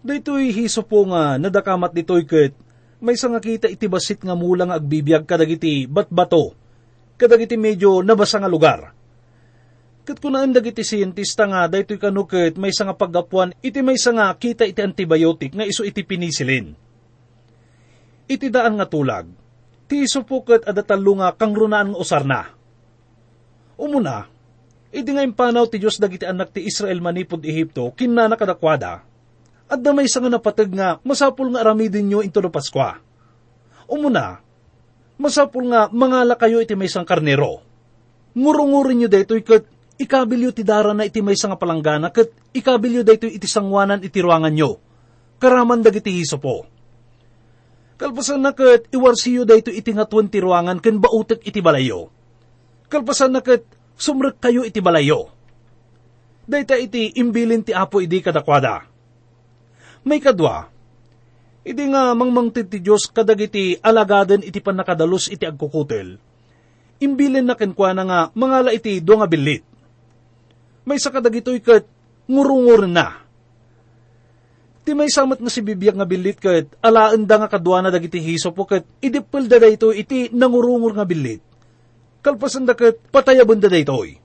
Daytoy 0.03 0.51
hiso 0.51 0.83
po 0.83 1.07
nga 1.07 1.39
nadakamat 1.39 1.95
ditoy 1.95 2.27
ket 2.27 2.51
may 2.99 3.15
nga 3.15 3.39
kita 3.39 3.71
iti 3.71 3.87
basit 3.87 4.19
nga 4.19 4.35
mula 4.35 4.67
nga 4.67 4.75
agbibiyag 4.75 5.23
kadagiti 5.23 5.87
batbato, 5.87 6.55
kadagiti 7.15 7.55
medyo 7.55 8.03
nabasa 8.03 8.39
nga 8.39 8.51
lugar. 8.51 8.91
Kat 10.03 10.19
kunaan 10.19 10.51
dagiti 10.51 10.83
siyentista 10.83 11.47
nga 11.47 11.71
daytoy 11.71 11.95
kano 11.95 12.27
ket 12.27 12.59
may 12.59 12.75
nga 12.75 12.91
paggapuan 12.91 13.55
iti 13.63 13.79
may 13.79 13.95
nga 13.95 14.35
kita 14.35 14.67
iti 14.67 14.83
antibiotic 14.83 15.55
nga 15.55 15.63
iso 15.63 15.87
iti 15.87 16.03
pinisilin. 16.03 16.75
Iti 18.27 18.47
daan 18.51 18.75
nga 18.75 18.87
tulag, 18.87 19.27
ti 19.87 20.03
iso 20.03 20.27
po 20.27 20.43
kat 20.43 20.67
adatalo 20.67 21.23
nga 21.23 21.31
kang 21.31 21.55
runaan 21.55 21.95
nga 21.95 21.99
usar 22.03 22.27
na. 22.27 22.51
Umuna, 23.79 24.27
idi 24.91 25.15
nga 25.15 25.23
impanaw 25.23 25.63
ti 25.71 25.79
Diyos 25.79 25.95
dagiti 25.95 26.27
anak 26.27 26.51
ti 26.51 26.67
Israel 26.67 26.99
manipod 26.99 27.39
Ehipto, 27.43 27.87
kinna 27.95 28.27
nakadakwada, 28.27 29.12
at 29.73 29.81
damay 29.81 30.05
sa 30.05 30.21
nga 30.21 30.29
napatag 30.29 30.69
nga 30.69 31.01
masapul 31.01 31.49
nga 31.49 31.65
aramidin 31.65 32.05
nyo 32.05 32.19
into 32.21 32.37
no 32.37 32.53
Paskwa. 32.53 33.01
Umuna, 33.89 34.37
masapul 35.17 35.65
nga 35.73 35.89
mangala 35.89 36.37
kayo 36.37 36.61
iti 36.61 36.77
may 36.77 36.85
isang 36.85 37.09
karnero. 37.09 37.65
Ngurungurin 38.37 39.01
nyo 39.01 39.09
dayto 39.09 39.33
ikat 39.33 39.65
ikabilyo 39.97 40.53
ti 40.53 40.61
dara 40.61 40.93
na 40.93 41.09
iti 41.09 41.25
may 41.25 41.33
nga 41.33 41.57
palanggana 41.57 42.13
kat 42.13 42.29
ikabilyo 42.53 43.01
dayto 43.01 43.25
iti 43.25 43.49
sangwanan 43.49 44.05
iti 44.05 44.21
ruangan 44.21 44.53
nyo. 44.53 44.77
Karaman 45.41 45.81
dagiti 45.81 46.13
hiso 46.13 46.37
po. 46.37 46.69
Kalpasan 47.97 48.45
na 48.45 48.53
kat 48.53 48.93
iwarsiyo 48.93 49.41
dayto 49.41 49.73
iti 49.73 49.89
nga 49.89 50.05
ti 50.05 50.37
ruangan 50.37 50.77
ken 50.77 51.01
bautek 51.01 51.41
iti 51.49 51.65
balayo. 51.65 52.13
Kalpasan 52.93 53.33
na 53.33 53.41
kat 53.41 53.65
sumrek 53.97 54.37
kayo 54.37 54.61
iti 54.61 54.85
balayo. 54.85 55.33
Dayta 56.45 56.77
iti 56.77 57.17
imbilin 57.17 57.65
ti 57.65 57.73
apo 57.73 58.03
idi 58.03 58.21
kadakwada. 58.21 58.92
May 60.03 60.19
kadwa, 60.19 60.73
Idi 61.63 61.87
nga 61.87 62.11
mangmangtid 62.11 62.67
ti 62.67 62.83
Diyos 62.83 63.07
kadagiti 63.07 63.79
alagaden 63.79 64.43
iti 64.43 64.59
panakadalos 64.59 65.31
iti 65.31 65.47
agkukutel. 65.47 66.19
Imbilin 66.99 67.47
na 67.47 67.55
kenkwa 67.55 67.95
na 67.95 68.03
nga 68.03 68.19
mangala 68.35 68.75
iti 68.75 68.99
do 68.99 69.15
nga 69.15 69.31
bilit. 69.31 69.63
May 70.83 70.99
sa 70.99 71.07
kadagitoy 71.07 71.63
kat 71.63 71.87
ngurungur 72.27 72.83
na. 72.83 73.23
Ti 74.83 74.91
may 74.91 75.07
samat 75.07 75.39
nga 75.39 75.47
si 75.47 75.63
bibiyag 75.63 75.95
nga 75.95 76.03
bilit 76.03 76.35
kat 76.43 76.67
alaan 76.83 77.23
da 77.23 77.39
nga 77.39 77.47
kadwa 77.47 77.79
na 77.79 77.87
dagiti 77.87 78.19
hiso 78.19 78.51
po 78.51 78.67
kat 78.67 78.83
idipil 78.99 79.47
da 79.47 79.63
iti 79.63 80.27
nangurungur 80.35 80.91
nga 80.99 81.07
bilit. 81.07 81.39
Kalpasan 82.19 82.67
da 82.67 82.75
kat 82.75 82.99
patayaban 83.07 83.63
da 83.63 83.71
daytoy. 83.71 84.19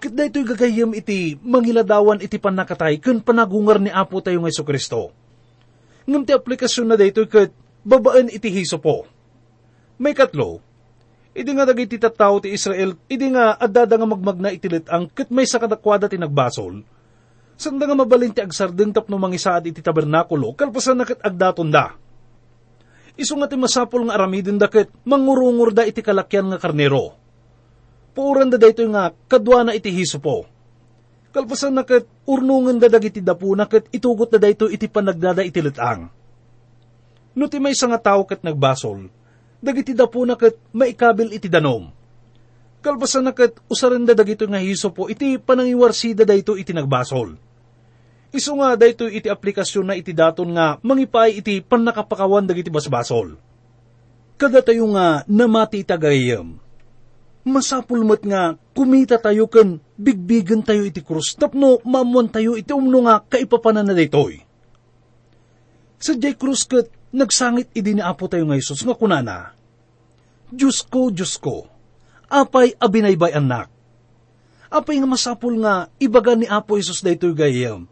Kat 0.00 0.16
daytoy 0.16 0.48
gagayam 0.48 0.96
iti 0.96 1.36
mangiladawan 1.44 2.24
iti 2.24 2.40
panakatay 2.40 2.96
kun 3.04 3.20
panagungar 3.20 3.76
ni 3.76 3.92
Apo 3.92 4.24
tayo 4.24 4.40
nga 4.40 4.64
Kristo 4.64 5.12
ngam 6.10 6.26
ti 6.26 6.34
aplikasyon 6.34 6.90
na 6.90 6.96
daytoy 6.98 7.30
kat 7.30 7.54
babaan 7.86 8.26
iti 8.32 8.50
hiso 8.50 8.82
po. 8.82 9.06
May 10.00 10.16
katlo, 10.16 10.58
idi 11.36 11.50
nga 11.54 11.68
dagiti 11.68 12.00
tattao 12.00 12.42
ti 12.42 12.50
Israel, 12.50 12.98
idi 13.06 13.30
nga 13.30 13.54
adada 13.54 13.94
nga 13.94 14.08
magmagna 14.08 14.50
itilit 14.50 14.90
ang 14.90 15.06
kat 15.06 15.30
may 15.30 15.46
sakadakwada 15.46 16.10
ti 16.10 16.18
nagbasol. 16.18 16.82
Sanda 17.60 17.84
nga 17.84 17.94
mabalin 17.94 18.32
ti 18.32 18.40
agsardeng 18.40 18.90
tapno 18.90 19.20
mangisaad 19.20 19.68
iti 19.68 19.84
tabernakulo, 19.84 20.56
kalpasan 20.56 20.98
na 20.98 21.06
kat 21.06 21.20
agdaton 21.20 21.68
da. 21.68 21.94
Iso 23.20 23.36
nga 23.36 23.46
ti 23.46 23.60
masapol 23.60 24.08
nga 24.08 24.16
aramidin 24.16 24.56
da 24.56 24.66
kat 24.66 24.88
mangurungur 25.04 25.76
da 25.76 25.84
iti 25.84 26.00
kalakyan 26.00 26.48
nga 26.50 26.58
karnero. 26.58 27.14
Puuran 28.10 28.50
da 28.50 28.58
daytoy 28.58 28.90
nga 28.90 29.14
kadwa 29.30 29.66
na 29.66 29.72
iti 29.76 29.90
hiso 29.94 30.18
po 30.18 30.48
Kalpasan 31.30 31.78
na 31.78 31.86
kat 31.86 32.10
urnungan 32.26 32.82
da 32.82 32.90
dagiti 32.90 33.22
dapu 33.22 33.54
na 33.54 33.70
kat 33.70 33.86
itugot 33.94 34.34
na 34.34 34.38
dayto 34.42 34.66
iti 34.66 34.90
panagdada 34.90 35.46
iti 35.46 35.62
litang. 35.62 36.10
No 37.38 37.46
ti 37.46 37.62
may 37.62 37.70
nga 37.70 38.02
tao 38.02 38.26
kat 38.26 38.42
nagbasol, 38.42 39.06
dagiti 39.62 39.94
dapu 39.94 40.26
na 40.26 40.34
kat 40.34 40.58
maikabil 40.74 41.30
iti 41.30 41.46
danom. 41.46 41.94
Kalpasan 42.82 43.30
na 43.30 43.32
kat 43.36 43.62
usaran 43.70 44.02
da 44.02 44.18
dagito 44.18 44.42
nga 44.50 44.58
hiso 44.58 44.90
po 44.90 45.06
iti 45.06 45.38
panangiwarsida 45.38 46.26
dayto 46.26 46.58
iti 46.58 46.74
nagbasol. 46.74 47.38
Iso 48.34 48.50
nga 48.58 48.74
dayto 48.74 49.06
iti 49.06 49.30
aplikasyon 49.30 49.86
na 49.86 49.94
iti 49.94 50.10
daton 50.10 50.50
nga 50.50 50.82
mangipay 50.82 51.38
iti 51.38 51.62
panakapakawan 51.62 52.42
dagiti 52.42 52.74
basbasol. 52.74 53.38
Kada 54.34 54.66
tayo 54.66 54.90
nga 54.98 55.22
namati 55.30 55.86
itagayam, 55.86 56.58
masapul 57.44 58.04
met 58.04 58.20
nga 58.20 58.56
kumita 58.76 59.16
tayo 59.16 59.48
ken 59.48 59.80
bigbigan 59.96 60.60
tayo 60.60 60.84
iti 60.84 61.00
krus 61.00 61.36
tapno 61.36 61.80
mamuan 61.88 62.28
tayo 62.28 62.56
iti 62.56 62.72
umno 62.72 63.08
nga 63.08 63.24
kaipapanan 63.24 63.88
na 63.88 63.96
daytoy. 63.96 64.44
Sa 66.00 66.16
jay 66.16 66.36
krus 66.36 66.64
ket 66.64 66.88
nagsangit 67.12 67.72
idi 67.76 67.96
ni 67.96 68.02
Apo 68.04 68.28
tayo 68.28 68.48
nga 68.48 68.56
Isus 68.56 68.80
nga 68.84 68.96
kunana, 68.96 69.52
Diyos 70.48 70.82
ko, 70.86 71.12
Diyos 71.12 71.36
ko, 71.36 71.68
apay 72.30 72.72
abinaybay 72.78 73.36
anak. 73.36 73.68
Apay 74.70 75.02
nga 75.02 75.08
masapul 75.10 75.60
nga 75.60 75.90
ibaga 76.00 76.38
ni 76.38 76.46
Apo 76.48 76.80
Isus 76.80 77.02
daytoy 77.02 77.34
gayem. 77.36 77.84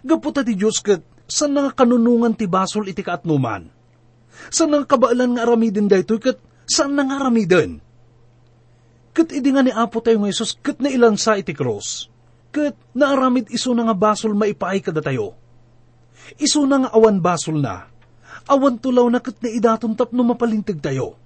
Gaputa 0.00 0.42
ti 0.42 0.56
Diyos 0.56 0.80
ket 0.80 1.04
san 1.30 1.54
nga 1.54 1.70
kanunungan 1.70 2.34
ti 2.34 2.50
basol 2.50 2.88
iti 2.88 3.04
kaatnuman. 3.04 3.68
San 4.48 4.72
nga 4.72 4.82
kabaalan 4.88 5.36
nga 5.36 5.44
aramidin 5.44 5.86
daytoy 5.86 6.18
ket 6.18 6.38
san 6.66 6.96
nga 6.96 7.04
aramidin 7.20 7.89
Kat 9.10 9.34
idi 9.34 9.50
nga 9.50 9.62
ni 9.66 9.74
Apo 9.74 9.98
tayo 9.98 10.22
nga 10.22 10.30
Isus, 10.30 10.54
kat 10.54 10.78
na 10.78 10.86
ilansa 10.86 11.34
iti 11.34 11.50
cross. 11.50 12.06
Kat 12.54 12.74
naaramid 12.94 13.50
iso 13.50 13.74
na 13.74 13.86
nga 13.86 13.94
basol 13.94 14.34
maipaay 14.34 14.82
kada 14.82 15.02
tayo. 15.02 15.34
Iso 16.38 16.62
na 16.66 16.86
nga 16.86 16.90
awan 16.94 17.18
basol 17.18 17.58
na. 17.58 17.90
Awan 18.46 18.78
tulaw 18.78 19.06
na 19.10 19.18
kat 19.18 19.38
na 19.42 19.50
idaton 19.50 19.94
tapno 19.98 20.22
mapalintig 20.22 20.78
tayo. 20.78 21.18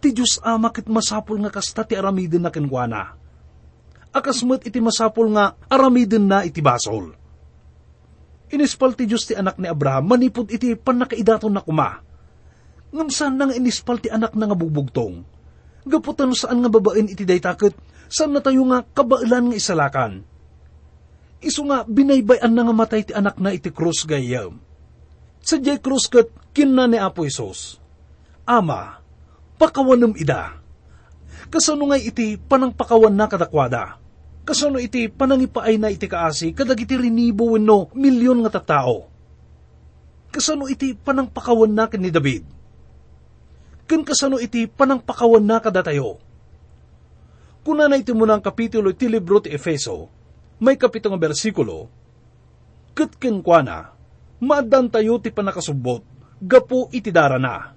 Ti 0.00 0.12
Diyos 0.12 0.40
ama 0.44 0.68
kat 0.68 0.88
masapol 0.88 1.40
nga 1.40 1.52
kasta 1.52 1.84
ti 1.84 1.96
aramidin 1.96 2.44
na 2.44 2.52
kenkwana. 2.52 3.16
Akasmat 4.12 4.64
iti 4.64 4.80
masapol 4.80 5.32
nga 5.32 5.56
aramidin 5.68 6.28
na 6.28 6.44
iti 6.44 6.60
basol. 6.60 7.12
Inispal 8.52 8.92
ti 8.96 9.08
Diyos 9.08 9.24
ti 9.28 9.32
anak 9.32 9.56
ni 9.60 9.68
Abraham, 9.68 10.12
manipod 10.12 10.48
iti 10.52 10.76
panakaidaton 10.76 11.52
na 11.56 11.64
kuma. 11.64 12.00
Ngamsan 12.92 13.36
nang 13.36 13.52
inispal 13.52 14.00
ti 14.00 14.12
anak 14.12 14.36
na 14.36 14.48
nga 14.48 14.56
bugbugtong 14.56 15.35
gaputan 15.86 16.34
saan 16.34 16.60
nga 16.60 16.70
babaen 16.70 17.06
iti 17.06 17.22
daytaket, 17.22 17.72
saan 18.10 18.34
na 18.34 18.42
tayo 18.42 18.66
nga 18.66 18.82
kabailan 18.82 19.54
nga 19.54 19.56
isalakan. 19.56 20.12
Isu 21.38 21.62
nga 21.70 21.86
binaybayan 21.86 22.50
na 22.50 22.66
nga 22.66 22.74
matay 22.74 23.06
ti 23.06 23.14
anak 23.14 23.38
na 23.38 23.54
iti 23.54 23.70
krus 23.70 24.02
gayam. 24.02 24.58
Sa 25.46 25.62
jay 25.62 25.78
krus 25.78 26.10
kat 26.10 26.26
kinna 26.50 26.90
ni 26.90 26.98
Apo 26.98 27.22
Isos. 27.22 27.78
Ama, 28.42 28.98
pakawanam 29.54 30.18
ida. 30.18 30.58
Kasano 31.46 31.86
nga 31.86 31.98
iti 32.02 32.34
panang 32.34 32.74
pakawan 32.74 33.14
na 33.14 33.30
kadakwada. 33.30 34.02
Kasano 34.42 34.82
iti 34.82 35.06
panangipaay 35.06 35.78
na 35.78 35.90
iti 35.90 36.10
kaasi 36.10 36.50
kadag 36.50 36.82
iti 36.82 36.98
rinibo 36.98 37.54
wenno 37.54 37.90
milyon 37.94 38.42
nga 38.42 38.58
tattao. 38.58 39.06
Kasano 40.34 40.66
iti 40.66 40.98
panang 40.98 41.30
pakawan 41.30 41.70
na 41.70 41.86
ni 41.94 42.10
David 42.10 42.55
ken 43.86 44.02
kasano 44.02 44.42
iti 44.42 44.66
panangpakawan 44.66 45.42
na 45.46 45.62
kada 45.62 45.80
tayo. 45.86 46.18
Kuna 47.62 47.86
na 47.86 47.98
iti 47.98 48.14
mo 48.14 48.26
ng 48.26 48.42
kapitulo 48.42 48.94
iti 48.94 49.10
libro 49.10 49.42
ti 49.42 49.50
Efeso, 49.50 50.10
may 50.62 50.78
kapito 50.78 51.10
nga 51.10 51.18
bersikulo, 51.18 51.90
Kat 52.96 53.12
kenkwana, 53.20 53.92
maadan 54.40 54.88
tayo 54.88 55.20
ti 55.20 55.28
panakasubot, 55.28 56.00
gapo 56.40 56.88
iti 56.96 57.12
dara 57.12 57.36
na. 57.36 57.76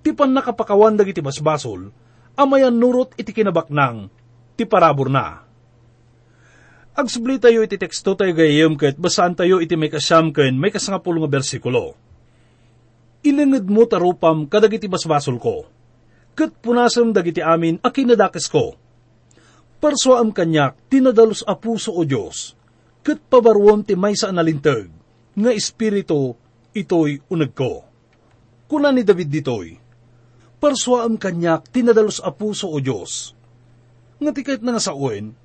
Ti 0.00 0.16
panakapakawan 0.16 0.96
dagiti 0.96 1.20
basbasol, 1.20 1.92
amayan 2.40 2.72
nurot 2.72 3.12
iti 3.20 3.36
kinabaknang, 3.36 4.08
ti 4.56 4.64
parabor 4.64 5.12
na. 5.12 5.44
Agsubli 6.96 7.36
tayo 7.36 7.60
iti 7.60 7.76
teksto 7.76 8.16
tayo 8.16 8.32
gayem 8.32 8.80
ket 8.80 8.96
basaan 8.96 9.36
tayo 9.36 9.60
iti 9.60 9.76
may 9.76 9.92
kasyam 9.92 10.32
ken 10.32 10.56
may 10.56 10.72
kasangapulo 10.72 11.20
nga 11.20 11.36
bersikulo 11.36 11.92
ilingid 13.26 13.66
mo 13.66 13.82
tarupam 13.90 14.46
kadagiti 14.46 14.86
basbasol 14.86 15.42
ko. 15.42 15.66
Kat 16.38 16.54
punasam 16.62 17.10
dagiti 17.10 17.42
amin 17.42 17.82
a 17.82 17.90
kinadakes 17.90 18.46
ko. 18.46 18.78
Parsuam 19.82 20.30
kanyak 20.30 20.78
tinadalos 20.86 21.42
a 21.42 21.58
puso 21.58 21.90
o 21.90 22.06
Diyos. 22.06 22.54
Kat 23.02 23.18
pabarwom 23.18 23.82
ti 23.82 23.98
may 23.98 24.14
sa 24.14 24.30
analintag, 24.30 24.88
nga 25.36 25.50
espiritu 25.52 26.34
ito'y 26.72 27.26
unag 27.30 27.52
ko. 27.54 27.82
Kuna 28.66 28.90
ni 28.90 29.06
David 29.06 29.30
ditoy, 29.30 29.78
parsuam 30.58 31.14
kanyak 31.14 31.70
tinadalos 31.70 32.18
a 32.18 32.34
puso 32.34 32.66
o 32.66 32.78
Diyos. 32.82 33.32
Nga 34.18 34.30
tikait 34.32 34.62
na 34.64 34.74
nga 34.74 34.82
sa 34.82 34.96
uwen, 34.96 35.36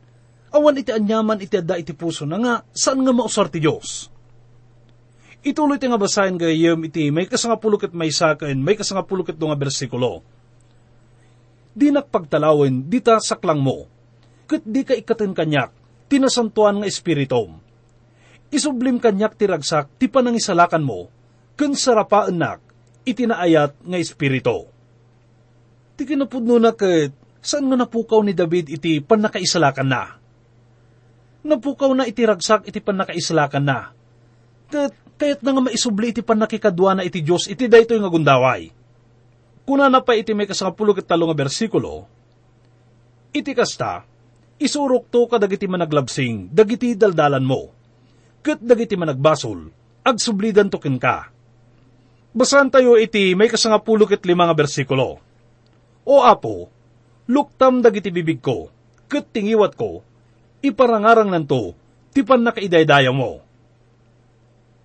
awan 0.51 0.79
iti 0.79 0.91
anyaman 0.91 1.39
iti 1.39 1.55
adda 1.59 1.79
iti 1.79 1.95
puso 1.95 2.27
na 2.27 2.37
nga 2.39 2.53
saan 2.75 3.03
nga 3.03 3.13
mausar 3.15 3.47
ti 3.47 3.63
Diyos 3.63 4.10
Ituloy 5.41 5.81
ti 5.81 5.89
nga 5.89 5.97
basahin 5.97 6.37
gayam 6.37 6.77
iti 6.85 7.09
may 7.09 7.25
kasangapulok 7.25 7.89
at 7.89 7.93
may 7.97 8.13
sakain, 8.13 8.61
may 8.61 8.77
kasangapulok 8.77 9.33
at 9.33 9.41
nga 9.41 9.57
bersikulo. 9.57 10.21
Di 11.73 11.89
nakpagtalawin, 11.89 12.85
di 12.85 13.01
ta 13.01 13.17
saklang 13.17 13.57
mo, 13.57 13.89
kat 14.45 14.61
di 14.61 14.85
ka 14.85 14.93
ikatin 14.93 15.33
kanyak, 15.33 15.73
tinasantuan 16.11 16.83
nga 16.83 16.87
espiritom. 16.87 17.57
Isublim 18.53 19.01
kanyak 19.01 19.33
ti 19.33 19.49
ragsak, 19.49 19.97
ti 19.97 20.05
panangisalakan 20.11 20.83
mo, 20.85 21.09
kun 21.57 21.73
sarapaan 21.73 22.37
nak, 22.37 22.59
itinaayat 23.01 23.81
nga 23.81 23.97
espirito. 23.97 24.69
Ti 25.97 26.05
kinapudno 26.05 26.61
na 26.61 26.75
kat, 26.77 27.17
saan 27.41 27.65
nga 27.65 27.81
napukaw 27.81 28.21
ni 28.21 28.37
David 28.37 28.69
iti 28.69 29.01
panakaisalakan 29.01 29.89
na? 29.89 30.21
Napukaw 31.41 31.89
na 31.97 32.05
iti 32.05 32.21
ragsak 32.21 32.69
iti 32.69 32.77
panakaisalakan 32.77 33.65
na. 33.65 33.89
Kat 34.69 34.93
Kaya't 35.21 35.45
nga 35.45 35.53
maisubli 35.53 36.09
iti 36.09 36.25
panakikadwa 36.25 36.97
na 36.97 37.05
iti 37.05 37.21
Diyos, 37.21 37.45
iti 37.45 37.69
daytoy 37.69 38.01
nga 38.01 38.09
gundaway. 38.09 38.73
Kuna 39.69 39.85
na 39.85 40.01
pa 40.01 40.17
iti 40.17 40.33
may 40.33 40.49
kasangapulo 40.49 40.97
ket 40.97 41.05
talo 41.05 41.29
nga 41.29 41.37
bersikulo, 41.37 42.09
iti 43.29 43.53
kasta, 43.53 44.01
isurok 44.57 45.13
to 45.13 45.29
kadagiti 45.29 45.69
managlabsing, 45.69 46.49
dagiti 46.49 46.97
daldalan 46.97 47.45
mo, 47.45 47.69
ket 48.41 48.65
dagiti 48.65 48.97
managbasol, 48.97 49.69
agsublidan 50.01 50.73
to 50.73 50.81
ka. 50.81 51.29
Basan 52.33 52.73
tayo 52.73 52.97
iti 52.97 53.37
may 53.37 53.45
kasangapulo 53.45 54.09
ket 54.09 54.25
lima 54.25 54.49
nga 54.49 54.57
bersikulo. 54.57 55.21
O 56.01 56.25
apo, 56.25 56.73
luktam 57.29 57.85
dagiti 57.85 58.09
bibig 58.09 58.41
ko, 58.41 58.73
ket 59.05 59.29
tingiwat 59.29 59.77
ko, 59.77 60.01
iparangarang 60.65 61.29
nanto, 61.29 61.77
tipan 62.09 62.41
na 62.41 62.57
kaidaydaya 62.57 63.13
mo. 63.13 63.50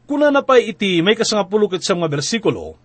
Kuna 0.06 0.30
na 0.30 0.46
pa 0.46 0.62
iti 0.62 1.02
may 1.02 1.18
kasangapulo 1.18 1.66
ket 1.66 1.82
nga 1.82 2.06
bersikulo, 2.06 2.78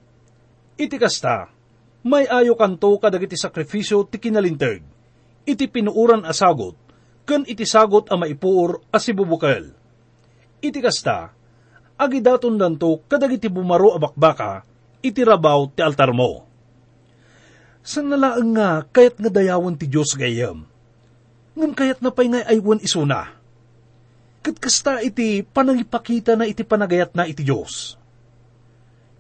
iti 0.74 0.98
kasta, 0.98 1.54
may 2.02 2.26
ayo 2.26 2.58
kanto 2.58 2.98
kadagiti 2.98 3.38
sakripisyo 3.38 4.10
ti 4.10 4.18
kinalinteg, 4.18 4.82
iti 5.46 5.70
pinuuran 5.70 6.26
asagot, 6.26 6.74
ken 7.30 7.46
iti 7.46 7.62
sagot 7.62 8.10
a 8.10 8.18
maipuor 8.18 8.82
a. 8.90 8.98
Iti 10.66 10.80
kasta, 10.82 11.30
agidaton 12.02 12.58
danto 12.58 13.06
kadagiti 13.06 13.54
bumaro 13.54 13.94
a 13.94 14.02
bakbaka, 14.02 14.66
iti 15.06 15.22
rabaw 15.22 15.70
ti 15.70 15.86
altar 15.86 16.18
mo. 16.18 16.50
San 17.86 18.10
nalaang 18.10 18.50
nga 18.58 18.82
kayat 18.90 19.22
nga 19.22 19.30
dayawan 19.30 19.78
ti 19.78 19.86
Diyos 19.86 20.18
gayam, 20.18 20.66
ngam 21.54 21.72
kayat 21.78 22.02
na 22.02 22.10
pay 22.10 22.34
nga 22.34 22.50
aywan 22.50 22.82
isuna. 22.82 23.41
Kat 24.42 24.58
kasta 24.58 25.06
iti 25.06 25.46
panangipakita 25.46 26.34
na 26.34 26.50
iti 26.50 26.66
panagayat 26.66 27.14
na 27.14 27.30
iti 27.30 27.46
Diyos 27.46 28.02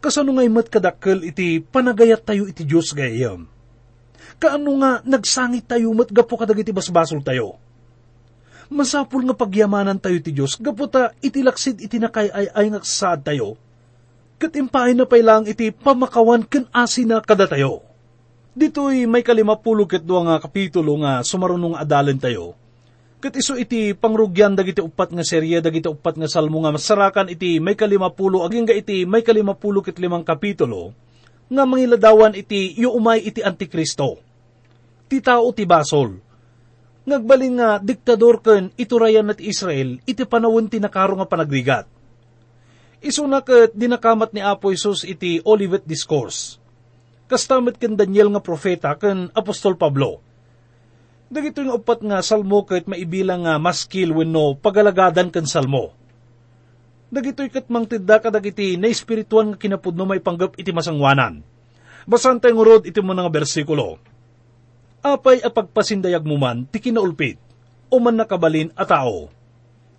kasano 0.01 0.33
nga 0.33 0.43
imat 0.43 0.67
kadakkel 0.67 1.21
iti 1.21 1.61
panagayat 1.61 2.25
tayo 2.25 2.49
iti 2.49 2.65
Diyos 2.65 2.91
gayam. 2.97 3.45
Kaano 4.41 4.81
nga 4.81 4.91
nagsangit 5.05 5.69
tayo 5.69 5.93
mat 5.93 6.09
gapo 6.09 6.33
kadag 6.33 6.57
iti 6.57 6.73
basbasol 6.73 7.21
tayo. 7.21 7.61
Masapul 8.73 9.29
nga 9.29 9.37
pagyamanan 9.37 10.01
tayo 10.01 10.17
iti 10.17 10.33
Diyos, 10.33 10.57
gapo 10.57 10.89
ta 10.89 11.13
iti 11.21 11.45
laksid 11.45 11.77
iti 11.77 12.01
nakay 12.01 12.33
ay 12.33 12.49
ay 12.49 12.67
nga 12.73 12.81
saad 12.81 13.21
tayo. 13.21 13.53
Kat 14.41 14.57
impahin 14.57 14.97
na 14.97 15.05
lang 15.05 15.45
iti 15.45 15.69
pamakawan 15.69 16.49
ken 16.49 16.65
asina 16.73 17.21
kada 17.21 17.45
tayo. 17.45 17.85
Dito'y 18.57 19.05
may 19.05 19.21
kalimapulo 19.21 19.85
ket 19.85 20.01
nga 20.01 20.41
kapitulo 20.41 20.97
nga 21.05 21.21
sumarunong 21.21 21.77
adalan 21.77 22.17
tayo 22.17 22.57
Kat 23.21 23.37
iso 23.37 23.53
iti 23.53 23.93
pangrugyan 23.93 24.57
dagiti 24.57 24.81
upat 24.81 25.13
nga 25.13 25.21
serye 25.21 25.61
dagiti 25.61 25.85
upat 25.85 26.17
nga 26.17 26.25
salmo 26.25 26.57
nga 26.65 26.73
masarakan 26.73 27.29
iti 27.29 27.61
may 27.61 27.77
kalimapulo 27.77 28.41
aging 28.41 28.65
ga 28.65 28.73
iti 28.73 29.05
may 29.05 29.21
kalimapulo 29.21 29.85
ket 29.85 30.01
limang 30.01 30.25
kapitulo 30.25 30.97
nga 31.45 31.63
mangiladawan 31.69 32.33
iti 32.33 32.73
yuumay 32.81 33.21
iti 33.21 33.45
antikristo. 33.45 34.17
Ti 35.05 35.21
tao 35.21 35.53
ti 35.53 35.69
basol. 35.69 36.17
Ngagbalin 37.05 37.61
nga 37.61 37.69
diktador 37.77 38.41
ken 38.41 38.73
iturayan 38.73 39.29
at 39.29 39.37
Israel 39.37 40.01
iti 40.09 40.25
panawon 40.25 40.65
ti 40.65 40.81
nakaro 40.81 41.21
nga 41.21 41.29
panagrigat. 41.29 41.85
Iso 43.05 43.29
na 43.29 43.45
dinakamat 43.69 44.33
ni 44.33 44.41
Apo 44.41 44.73
Isus 44.73 45.05
iti 45.05 45.37
Olivet 45.45 45.85
Discourse. 45.85 46.57
Kastamet 47.29 47.77
ken 47.77 47.93
Daniel 47.93 48.33
nga 48.33 48.41
profeta 48.41 48.97
ken 48.97 49.29
Apostol 49.37 49.77
Pablo 49.77 50.30
Dagito 51.31 51.63
yung 51.63 51.79
upat 51.79 52.03
nga 52.03 52.19
salmo 52.19 52.67
kahit 52.67 52.91
maibilang 52.91 53.47
nga 53.47 53.55
maskil 53.55 54.11
wenno 54.11 54.59
pagalagadan 54.59 55.31
kan 55.31 55.47
salmo. 55.47 55.95
Dagito'y 57.07 57.47
kat 57.47 57.71
mang 57.71 57.87
tidda 57.87 58.19
ka 58.19 58.27
dagiti 58.27 58.75
na 58.75 58.91
espirituan 58.91 59.55
nga 59.55 59.57
kinapudno 59.59 60.03
may 60.03 60.19
panggap 60.19 60.59
iti 60.59 60.75
masangwanan. 60.75 61.39
Basan 62.03 62.43
tayo 62.43 62.59
ngurod 62.59 62.83
iti 62.83 62.99
mo 62.99 63.15
nga 63.15 63.31
bersikulo. 63.31 63.95
Apay 64.99 65.39
apagpasindayag 65.39 66.27
mo 66.27 66.35
man 66.35 66.67
ti 66.67 66.83
kinaulpit 66.83 67.39
o 67.87 67.95
man 68.03 68.19
nakabalin 68.19 68.75
a 68.75 68.83
tao. 68.83 69.31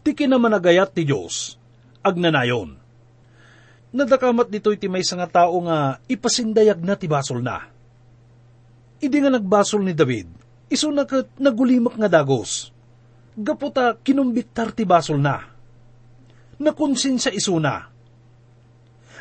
Ti 0.05 0.12
kinamanagayat 0.12 0.92
ti 0.92 1.09
Diyos. 1.09 1.57
Agnanayon. 2.05 2.77
Nadakamat 3.97 4.53
dito 4.53 4.68
iti 4.68 4.85
may 4.85 5.01
nga 5.01 5.29
tao 5.29 5.57
nga 5.64 5.97
ipasindayag 6.12 6.81
na 6.85 6.92
ti 6.92 7.09
basol 7.09 7.40
na. 7.40 7.73
Idi 9.01 9.16
nga 9.16 9.33
nagbasol 9.33 9.81
ni 9.85 9.97
David, 9.97 10.42
Iso 10.73 10.89
na 10.89 11.05
kat 11.05 11.29
nagulimak 11.37 12.01
nga 12.01 12.09
dagos. 12.09 12.73
Gaputa 13.37 13.93
kinumbiktar 14.01 14.73
ti 14.73 14.89
basol 14.89 15.21
na. 15.21 15.45
Nakunsin 16.57 17.21
sa 17.21 17.29
iso 17.29 17.61
na. 17.61 17.93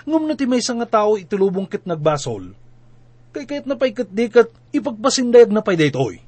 Ngum 0.08 0.32
na 0.32 0.40
ti 0.40 0.48
may 0.48 0.64
nga 0.64 0.88
tao 0.88 1.20
itulubong 1.20 1.68
kit 1.68 1.84
nagbasol. 1.84 2.56
Kay 3.36 3.44
kahit 3.44 3.66
na 3.68 3.76
pay 3.76 3.92
kat 3.92 4.08
di 4.08 4.32
kat 4.32 4.48
ipagpasindayag 4.72 5.52
na 5.52 5.60
pay 5.60 5.76
daytoy. 5.76 6.24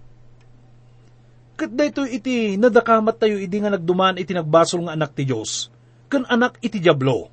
Kat 1.55 1.71
daytoy 1.71 2.19
iti 2.19 2.59
nadakamat 2.59 3.15
tayo 3.15 3.39
idi 3.39 3.63
nga 3.63 3.71
nagduman 3.71 4.19
iti 4.19 4.35
nagbasol 4.35 4.91
nga 4.91 4.95
anak 4.99 5.15
ti 5.15 5.23
Diyos. 5.23 5.71
Kan 6.11 6.27
anak 6.27 6.59
iti 6.59 6.83
Diablo. 6.83 7.31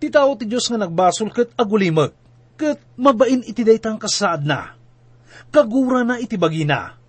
Ti 0.00 0.08
tao 0.08 0.32
ti 0.32 0.48
Diyos 0.48 0.64
nga 0.72 0.80
nagbasol 0.80 1.28
kat 1.28 1.52
agulimag. 1.60 2.16
Kat 2.56 2.80
mabain 2.96 3.44
iti 3.44 3.60
daytang 3.68 4.00
kasaad 4.00 4.48
na 4.48 4.79
kagura 5.48 6.04
na 6.04 6.20
iti 6.20 6.36
bagina. 6.36 7.00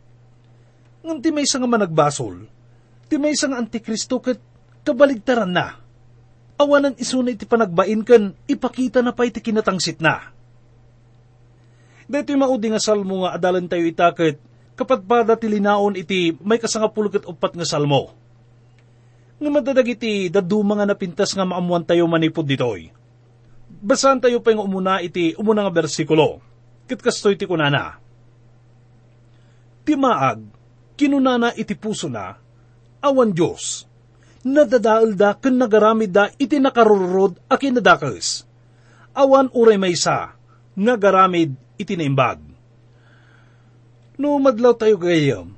Ngam 1.02 1.20
ti 1.20 1.30
may 1.34 1.44
nga 1.44 1.67
managbasol, 1.67 2.46
ti 3.12 3.15
may 3.20 3.36
nga 3.36 3.60
antikristo 3.60 4.24
ket 4.24 4.39
kabaligtaran 4.88 5.52
na. 5.52 5.82
Awanan 6.62 6.94
isuna 6.96 7.34
iti 7.34 7.50
panagbain 7.50 8.06
kan 8.06 8.38
ipakita 8.46 9.02
na 9.02 9.12
pa 9.12 9.26
iti 9.26 9.41
kinatangsit 9.41 9.98
na. 9.98 10.30
Dito 12.06 12.36
maudi 12.38 12.70
nga 12.70 12.82
salmo 12.82 13.26
nga 13.26 13.34
adalan 13.39 13.65
tayo 13.65 13.88
itakit 13.88 14.38
kapag 14.78 15.02
pada 15.08 15.34
tilinaon 15.39 15.98
iti 15.98 16.36
may 16.44 16.62
kasangapulot 16.62 17.24
upat 17.24 17.58
nga 17.58 17.65
salmo. 17.65 18.13
Nga 19.41 19.50
madadag 19.50 19.89
iti 19.89 20.30
daduma 20.30 20.78
nga 20.78 20.86
napintas 20.86 21.34
nga 21.34 21.48
maamuan 21.48 21.82
tayo 21.82 22.06
manipod 22.06 22.46
ditoy. 22.46 22.94
Basan 23.82 24.22
tayo 24.22 24.44
pa 24.44 24.54
yung 24.54 24.70
umuna 24.70 25.02
iti 25.02 25.34
umuna 25.39 25.65
nga 25.65 25.74
bersikulo. 25.74 26.44
Kit 26.86 27.02
kastoy 27.02 27.39
ti 27.39 27.50
kunana 27.50 28.01
timaag, 29.84 30.41
kinunana 30.98 31.54
iti 31.58 31.74
puso 31.74 32.08
na, 32.08 32.38
awan 33.02 33.34
Diyos, 33.34 33.89
nadadaal 34.46 35.13
da 35.17 35.38
ken 35.38 35.58
nagaramid 35.58 36.12
da 36.13 36.30
iti 36.38 36.58
nakarurod 36.58 37.38
a 37.50 37.56
kinadakas. 37.58 38.46
Awan 39.12 39.52
uray 39.52 39.76
may 39.76 39.98
sa, 39.98 40.38
nagaramid 40.78 41.54
iti 41.76 41.98
naimbag. 41.98 42.39
No 44.22 44.38
madlaw 44.38 44.78
tayo 44.78 45.02
gayam, 45.02 45.58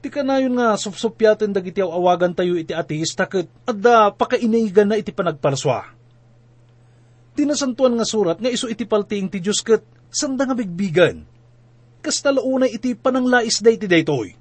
ti 0.00 0.08
kanayon 0.08 0.56
nga 0.56 0.78
supsupyaten 0.78 1.50
dagiti 1.50 1.82
awagan 1.82 2.32
tayo 2.32 2.54
iti 2.56 2.72
ateista 2.72 3.26
ket 3.26 3.50
adda 3.66 4.14
pakainigan 4.14 4.94
na 4.94 4.96
iti 4.96 5.10
panagparswa. 5.10 5.92
Tinasantuan 7.34 7.98
nga 7.98 8.06
surat 8.06 8.38
nga 8.38 8.50
iso 8.50 8.70
iti 8.70 8.86
palting 8.86 9.28
ti 9.28 9.42
Diyos 9.42 9.60
ket 9.60 9.82
sanda 10.08 10.46
nga 10.46 10.56
bigbigan 10.56 11.39
kastalaunay 12.00 12.72
iti 12.74 12.96
pananglais 12.96 13.60
day 13.60 13.76
ti 13.76 13.86
daytoy. 13.86 14.34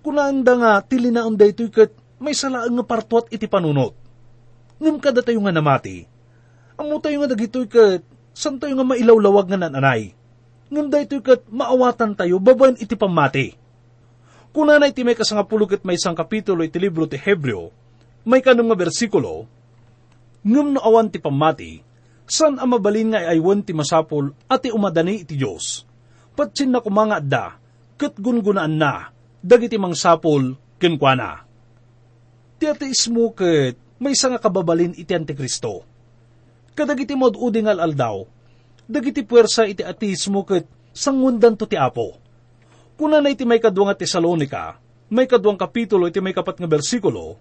Kunaanda 0.00 0.56
nga 0.56 0.72
tilinaon 0.80 1.36
daytoy 1.36 1.68
kat 1.68 1.92
may 2.20 2.32
salaan 2.32 2.72
nga 2.76 2.84
partuat 2.84 3.28
iti 3.28 3.44
panunot. 3.44 3.92
Ngam 4.80 4.96
kada 4.96 5.20
tayo 5.20 5.44
nga 5.44 5.52
namati. 5.52 6.08
Amo 6.80 6.96
tayo 7.04 7.20
nga 7.20 7.30
dagitoy 7.36 7.68
kat 7.68 8.00
san 8.32 8.56
tayo 8.56 8.72
nga 8.80 8.88
mailawlawag 8.88 9.52
nga 9.52 9.60
nananay. 9.60 10.16
Ngam 10.72 10.88
daytoy 10.88 11.20
kat 11.20 11.44
maawatan 11.52 12.16
tayo 12.16 12.40
babayan 12.40 12.80
iti 12.80 12.96
pamati. 12.96 13.52
Kuna 14.50 14.80
na 14.80 14.88
iti 14.88 15.04
may 15.04 15.14
kasangapulo 15.14 15.68
kat 15.68 15.84
may 15.84 16.00
isang 16.00 16.16
kapitulo 16.16 16.64
iti 16.66 16.80
libro 16.82 17.06
ti 17.06 17.14
Hebreo, 17.14 17.70
may 18.26 18.42
kanong 18.42 18.74
nga 18.74 18.82
bersikulo, 18.82 19.46
ngam 20.42 20.74
no 20.74 20.82
awan 20.82 21.06
ti 21.06 21.22
pamati, 21.22 21.78
san 22.26 22.58
ang 22.58 22.74
mabalin 22.74 23.14
nga 23.14 23.30
aywan 23.30 23.62
ti 23.62 23.70
masapol 23.70 24.34
at 24.50 24.66
ti 24.66 24.74
umadani 24.74 25.22
iti 25.22 25.38
Diyos 25.38 25.89
patsin 26.40 26.72
na 26.72 26.80
kumanga 26.80 27.20
da, 27.20 27.60
kat 28.00 28.16
gungunaan 28.16 28.80
na, 28.80 29.12
dagiti 29.44 29.76
mang 29.76 29.92
sapol, 29.92 30.56
kinkwana. 30.80 31.44
Ti 32.56 32.64
ateismo 32.64 33.36
kat 33.36 33.76
may 34.00 34.16
nga 34.16 34.40
kababalin 34.40 34.96
iti 34.96 35.12
antikristo. 35.12 35.84
Kadagiti 36.72 37.12
mod 37.12 37.36
uding 37.36 37.68
aldaw, 37.68 38.24
dagiti 38.88 39.20
puwersa 39.20 39.68
iti 39.68 39.84
ateismo 39.84 40.48
kat 40.48 40.64
sangundan 40.96 41.60
to 41.60 41.68
ti 41.68 41.76
apo. 41.76 42.16
Kuna 42.96 43.20
na 43.20 43.28
iti 43.28 43.44
may 43.44 43.60
kadwang 43.60 43.92
at 43.92 44.00
Tesalonika, 44.00 44.80
may 45.12 45.28
kadwang 45.28 45.60
kapitulo 45.60 46.08
iti 46.08 46.24
may 46.24 46.32
kapat 46.32 46.56
nga 46.56 46.68
bersikulo, 46.68 47.36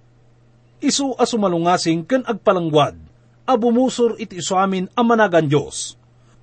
isu 0.83 1.15
asumalungasing 1.15 2.03
ken 2.03 2.27
agpalangwad, 2.27 2.99
abumusor 3.47 4.19
iti 4.19 4.43
iso 4.43 4.59
amin 4.59 4.91
amanagan 4.91 5.47
Diyos. 5.47 5.95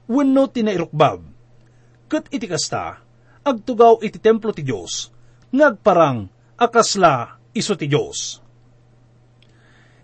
Wenno 0.09 0.49
tinairukbab, 0.49 1.36
ket 2.07 2.31
iti 2.31 2.47
kasta, 2.47 3.03
agtugaw 3.43 4.03
iti 4.03 4.19
templo 4.23 4.55
ti 4.55 4.63
Diyos, 4.63 5.11
ngagparang 5.51 6.27
akasla 6.59 7.39
iso 7.55 7.75
ti 7.75 7.87
Diyos. 7.91 8.43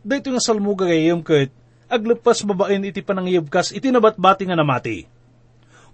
Dito 0.03 0.35
nga 0.35 0.43
salmo 0.43 0.75
gagayam 0.75 1.23
ket 1.23 1.55
aglepas 1.87 2.43
babaen 2.43 2.89
iti 2.89 3.05
panangyabkas 3.05 3.71
iti 3.71 3.93
nabatbati 3.93 4.49
nga 4.49 4.59
namati. 4.59 5.07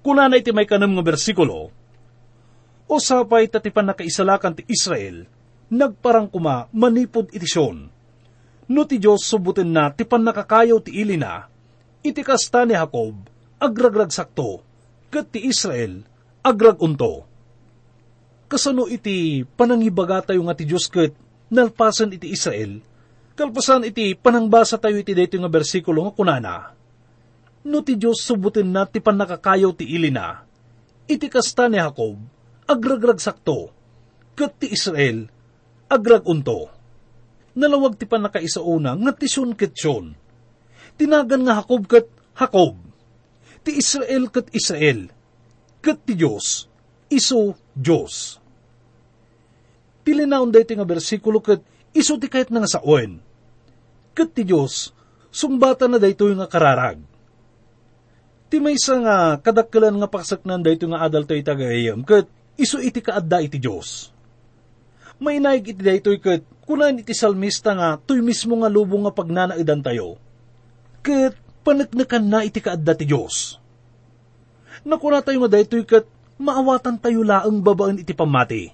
Kuna 0.01 0.31
na 0.31 0.39
iti 0.39 0.55
may 0.55 0.65
kanam 0.65 0.95
nga 0.95 1.05
bersikulo, 1.05 1.75
o 2.89 2.97
sapay 2.97 3.51
tatipan 3.51 3.91
na 3.91 3.93
kaisalakan 3.93 4.57
ti 4.57 4.63
Israel, 4.71 5.29
nagparang 5.69 6.33
kuma 6.33 6.71
manipod 6.73 7.29
iti 7.35 7.45
siyon. 7.45 7.93
No 8.69 8.85
ti 8.89 8.97
Diyos 8.97 9.25
subutin 9.25 9.73
na 9.73 9.93
tipan 9.93 10.25
nakakayaw 10.25 10.81
ti 10.81 10.97
ili 10.97 11.21
na, 11.21 11.49
iti 12.01 12.25
kasta 12.25 12.65
ni 12.65 12.73
Jacob, 12.73 13.29
agragrag 13.61 14.13
sakto, 14.13 14.65
kat 15.09 15.33
ti 15.33 15.49
Israel, 15.49 16.05
agrag 16.45 16.81
unto. 16.81 17.25
Kasano 18.49 18.89
iti 18.89 19.45
panangibaga 19.45 20.33
tayo 20.33 20.41
nga 20.49 20.57
ti 20.57 20.65
Diyos 20.65 20.89
kat 20.89 21.13
nalpasan 21.53 22.13
iti 22.17 22.33
Israel, 22.33 22.81
kalpasan 23.37 23.89
iti 23.89 24.17
panangbasa 24.17 24.77
tayo 24.81 25.01
iti 25.01 25.17
dito 25.17 25.37
nga 25.37 25.53
bersikulo 25.53 26.09
nga 26.09 26.13
kunana. 26.17 26.57
No 27.69 27.85
ti 27.85 27.97
Diyos 27.97 28.25
subutin 28.25 28.73
na 28.73 28.89
ti 28.89 29.01
panakakayaw 29.01 29.73
ti 29.77 29.85
ili 29.85 30.09
na, 30.09 30.45
iti 31.09 31.29
kasta 31.29 31.69
ni 31.69 31.77
Jacob, 31.77 32.17
agragrag 32.69 33.21
sakto, 33.21 33.73
kat 34.37 34.57
ti 34.61 34.73
Israel, 34.73 35.29
agrag 35.89 36.25
unto. 36.25 36.73
Nalawag 37.59 37.99
ti 37.99 38.05
panakaisauna 38.07 38.95
nga 38.97 39.13
tisyon 39.13 39.57
ketsyon. 39.57 40.15
Tinagan 40.95 41.43
nga 41.45 41.59
Jacob 41.61 41.83
kat 41.91 42.07
Jacob. 42.37 42.88
Ti 43.69 43.77
Israel 43.77 44.33
kat 44.33 44.49
Israel. 44.57 45.13
Kat 45.85 46.01
ti 46.01 46.17
Diyos. 46.17 46.65
Iso 47.13 47.53
Diyos. 47.77 48.41
Tilinaon 50.09 50.49
dito 50.49 50.73
nga 50.73 50.89
bersikulo 50.89 51.45
kat 51.45 51.61
iso 51.93 52.17
ti 52.17 52.33
kahit 52.33 52.49
nga 52.49 52.65
saon. 52.65 53.21
Kat 54.17 54.33
ti 54.33 54.49
Diyos, 54.49 54.97
sumbata 55.29 55.85
na 55.85 56.01
dito 56.01 56.25
nga 56.33 56.49
kararag. 56.49 56.97
Ti 58.49 58.57
may 58.57 58.81
isa 58.81 58.97
nga 59.05 59.37
kadakkelan 59.37 60.01
nga 60.01 60.09
paksaknan 60.09 60.65
dito 60.65 60.89
nga 60.89 61.05
adal 61.05 61.29
to 61.29 61.37
itagayam, 61.37 62.09
kat 62.09 62.25
iso 62.57 62.81
iti 62.81 63.05
kaadda 63.05 63.45
iti 63.45 63.61
Diyos. 63.61 64.09
May 65.21 65.45
naig 65.45 65.77
iti 65.77 65.85
dito 65.85 66.09
kat 66.25 66.41
kunan 66.65 67.05
iti 67.05 67.13
salmista 67.13 67.77
nga 67.77 68.01
tuy 68.01 68.25
mismo 68.25 68.57
nga 68.65 68.73
lubong 68.73 69.05
nga 69.05 69.13
pagnanaidan 69.13 69.85
tayo. 69.85 70.17
Kat 71.05 71.37
panagnakan 71.69 72.25
na 72.25 72.41
iti 72.49 72.65
kaadda 72.65 72.97
ti 72.97 73.05
Diyos. 73.05 73.58
Nakuna 74.89 75.21
tayo 75.21 75.45
nga 75.45 75.53
dito 75.53 75.77
kat 75.85 76.09
maawatan 76.41 76.97
tayo 76.97 77.21
laang 77.21 77.61
babaan 77.61 78.01
iti 78.01 78.17
pamati. 78.17 78.73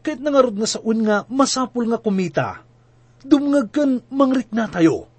Kahit 0.00 0.24
nangarod 0.24 0.56
nga 0.56 0.64
sa 0.64 0.80
un 0.80 1.04
nga 1.04 1.28
masapul 1.28 1.84
nga 1.92 2.00
kumita, 2.00 2.64
dumngag 3.20 3.68
kan 3.68 4.00
mangrik 4.08 4.48
na 4.48 4.64
tayo. 4.64 5.12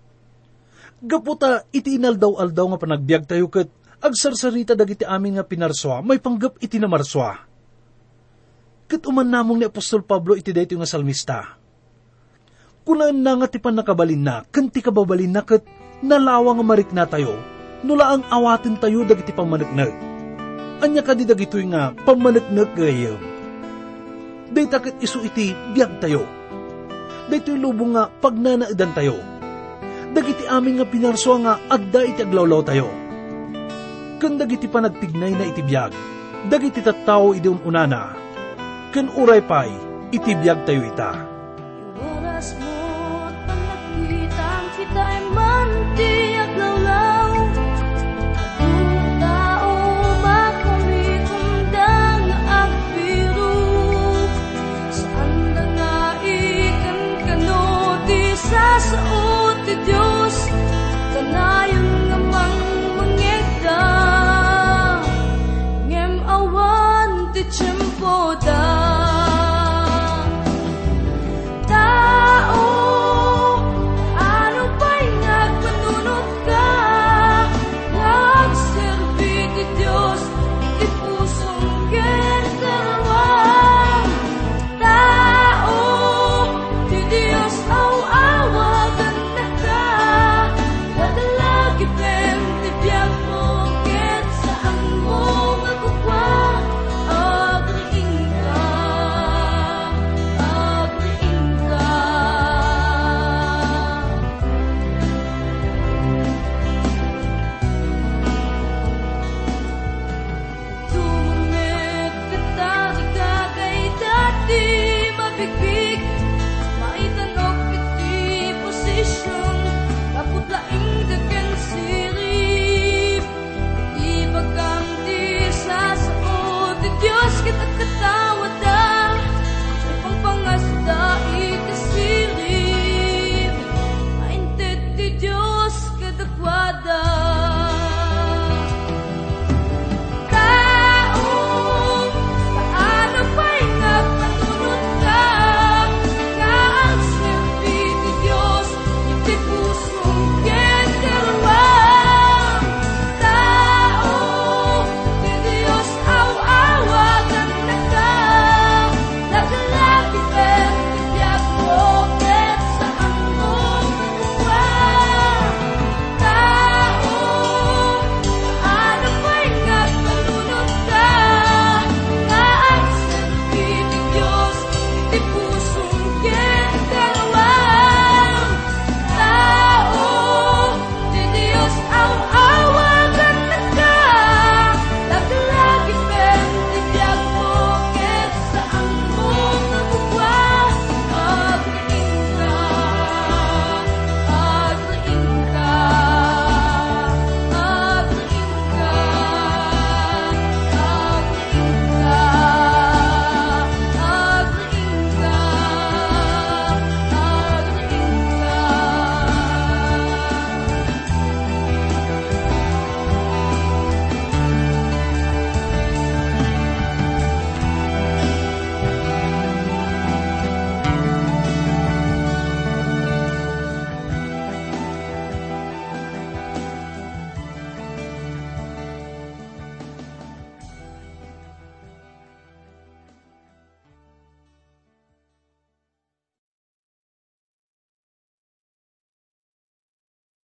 Gaputa 0.97 1.69
iti 1.69 2.01
inaldaw-aldaw 2.01 2.65
nga 2.73 2.81
panagbiag 2.81 3.29
tayo 3.29 3.45
kat 3.53 3.69
agsarsarita 4.01 4.73
dagiti 4.73 5.05
amin 5.05 5.37
nga 5.37 5.45
pinarswa, 5.45 6.01
may 6.01 6.17
panggap 6.17 6.57
iti 6.65 6.81
namarswa. 6.81 7.37
Kat 8.89 9.03
uman 9.05 9.27
namong 9.27 9.61
ni 9.61 9.65
Apostol 9.69 10.01
Pablo 10.01 10.33
iti 10.33 10.49
dayto 10.49 10.73
nga 10.81 10.89
salmista. 10.89 11.61
Kunaan 12.81 13.21
na 13.21 13.37
nga 13.37 13.51
ti 13.51 13.61
nakabalin 13.61 14.23
na, 14.23 14.35
kanti 14.49 14.81
kababalin 14.81 15.29
na 15.29 15.45
kat 15.45 15.61
nalawa 16.01 16.57
nga 16.57 16.65
marik 16.65 16.89
na 16.95 17.05
tayo, 17.05 17.56
nula 17.85 18.17
ang 18.17 18.23
awatin 18.31 18.77
tayo 18.81 19.05
dagiti 19.05 19.33
pamanagnag. 19.33 19.93
Anya 20.81 21.01
ka 21.01 21.17
di 21.17 21.25
dagitoy 21.25 21.65
nga 21.73 21.93
pamanagnag 22.05 22.69
gayam. 22.77 23.17
Dayta 24.53 24.79
kat 24.79 24.97
isu 25.01 25.25
iti 25.27 25.51
biag 25.75 25.99
tayo. 25.99 26.23
Daytoy 27.27 27.59
lubong 27.59 27.97
nga 27.97 28.07
pagnanaidan 28.07 28.93
tayo. 28.95 29.17
Dagiti 30.15 30.47
amin 30.47 30.79
nga 30.79 30.87
pinarso 30.87 31.35
nga 31.43 31.59
agda 31.67 32.07
iti 32.07 32.23
aglawlaw 32.23 32.63
tayo. 32.63 32.87
Kan 34.17 34.39
dagiti 34.39 34.65
panagtignay 34.65 35.35
na 35.35 35.45
iti 35.45 35.61
biag, 35.61 35.93
dagiti 36.49 36.81
tattao 36.81 37.35
iti 37.37 37.45
unana, 37.51 38.17
kan 38.95 39.11
uray 39.13 39.43
pay, 39.45 39.69
iti 40.09 40.33
biag 40.33 40.65
tayo 40.65 40.81
ita. 40.81 41.26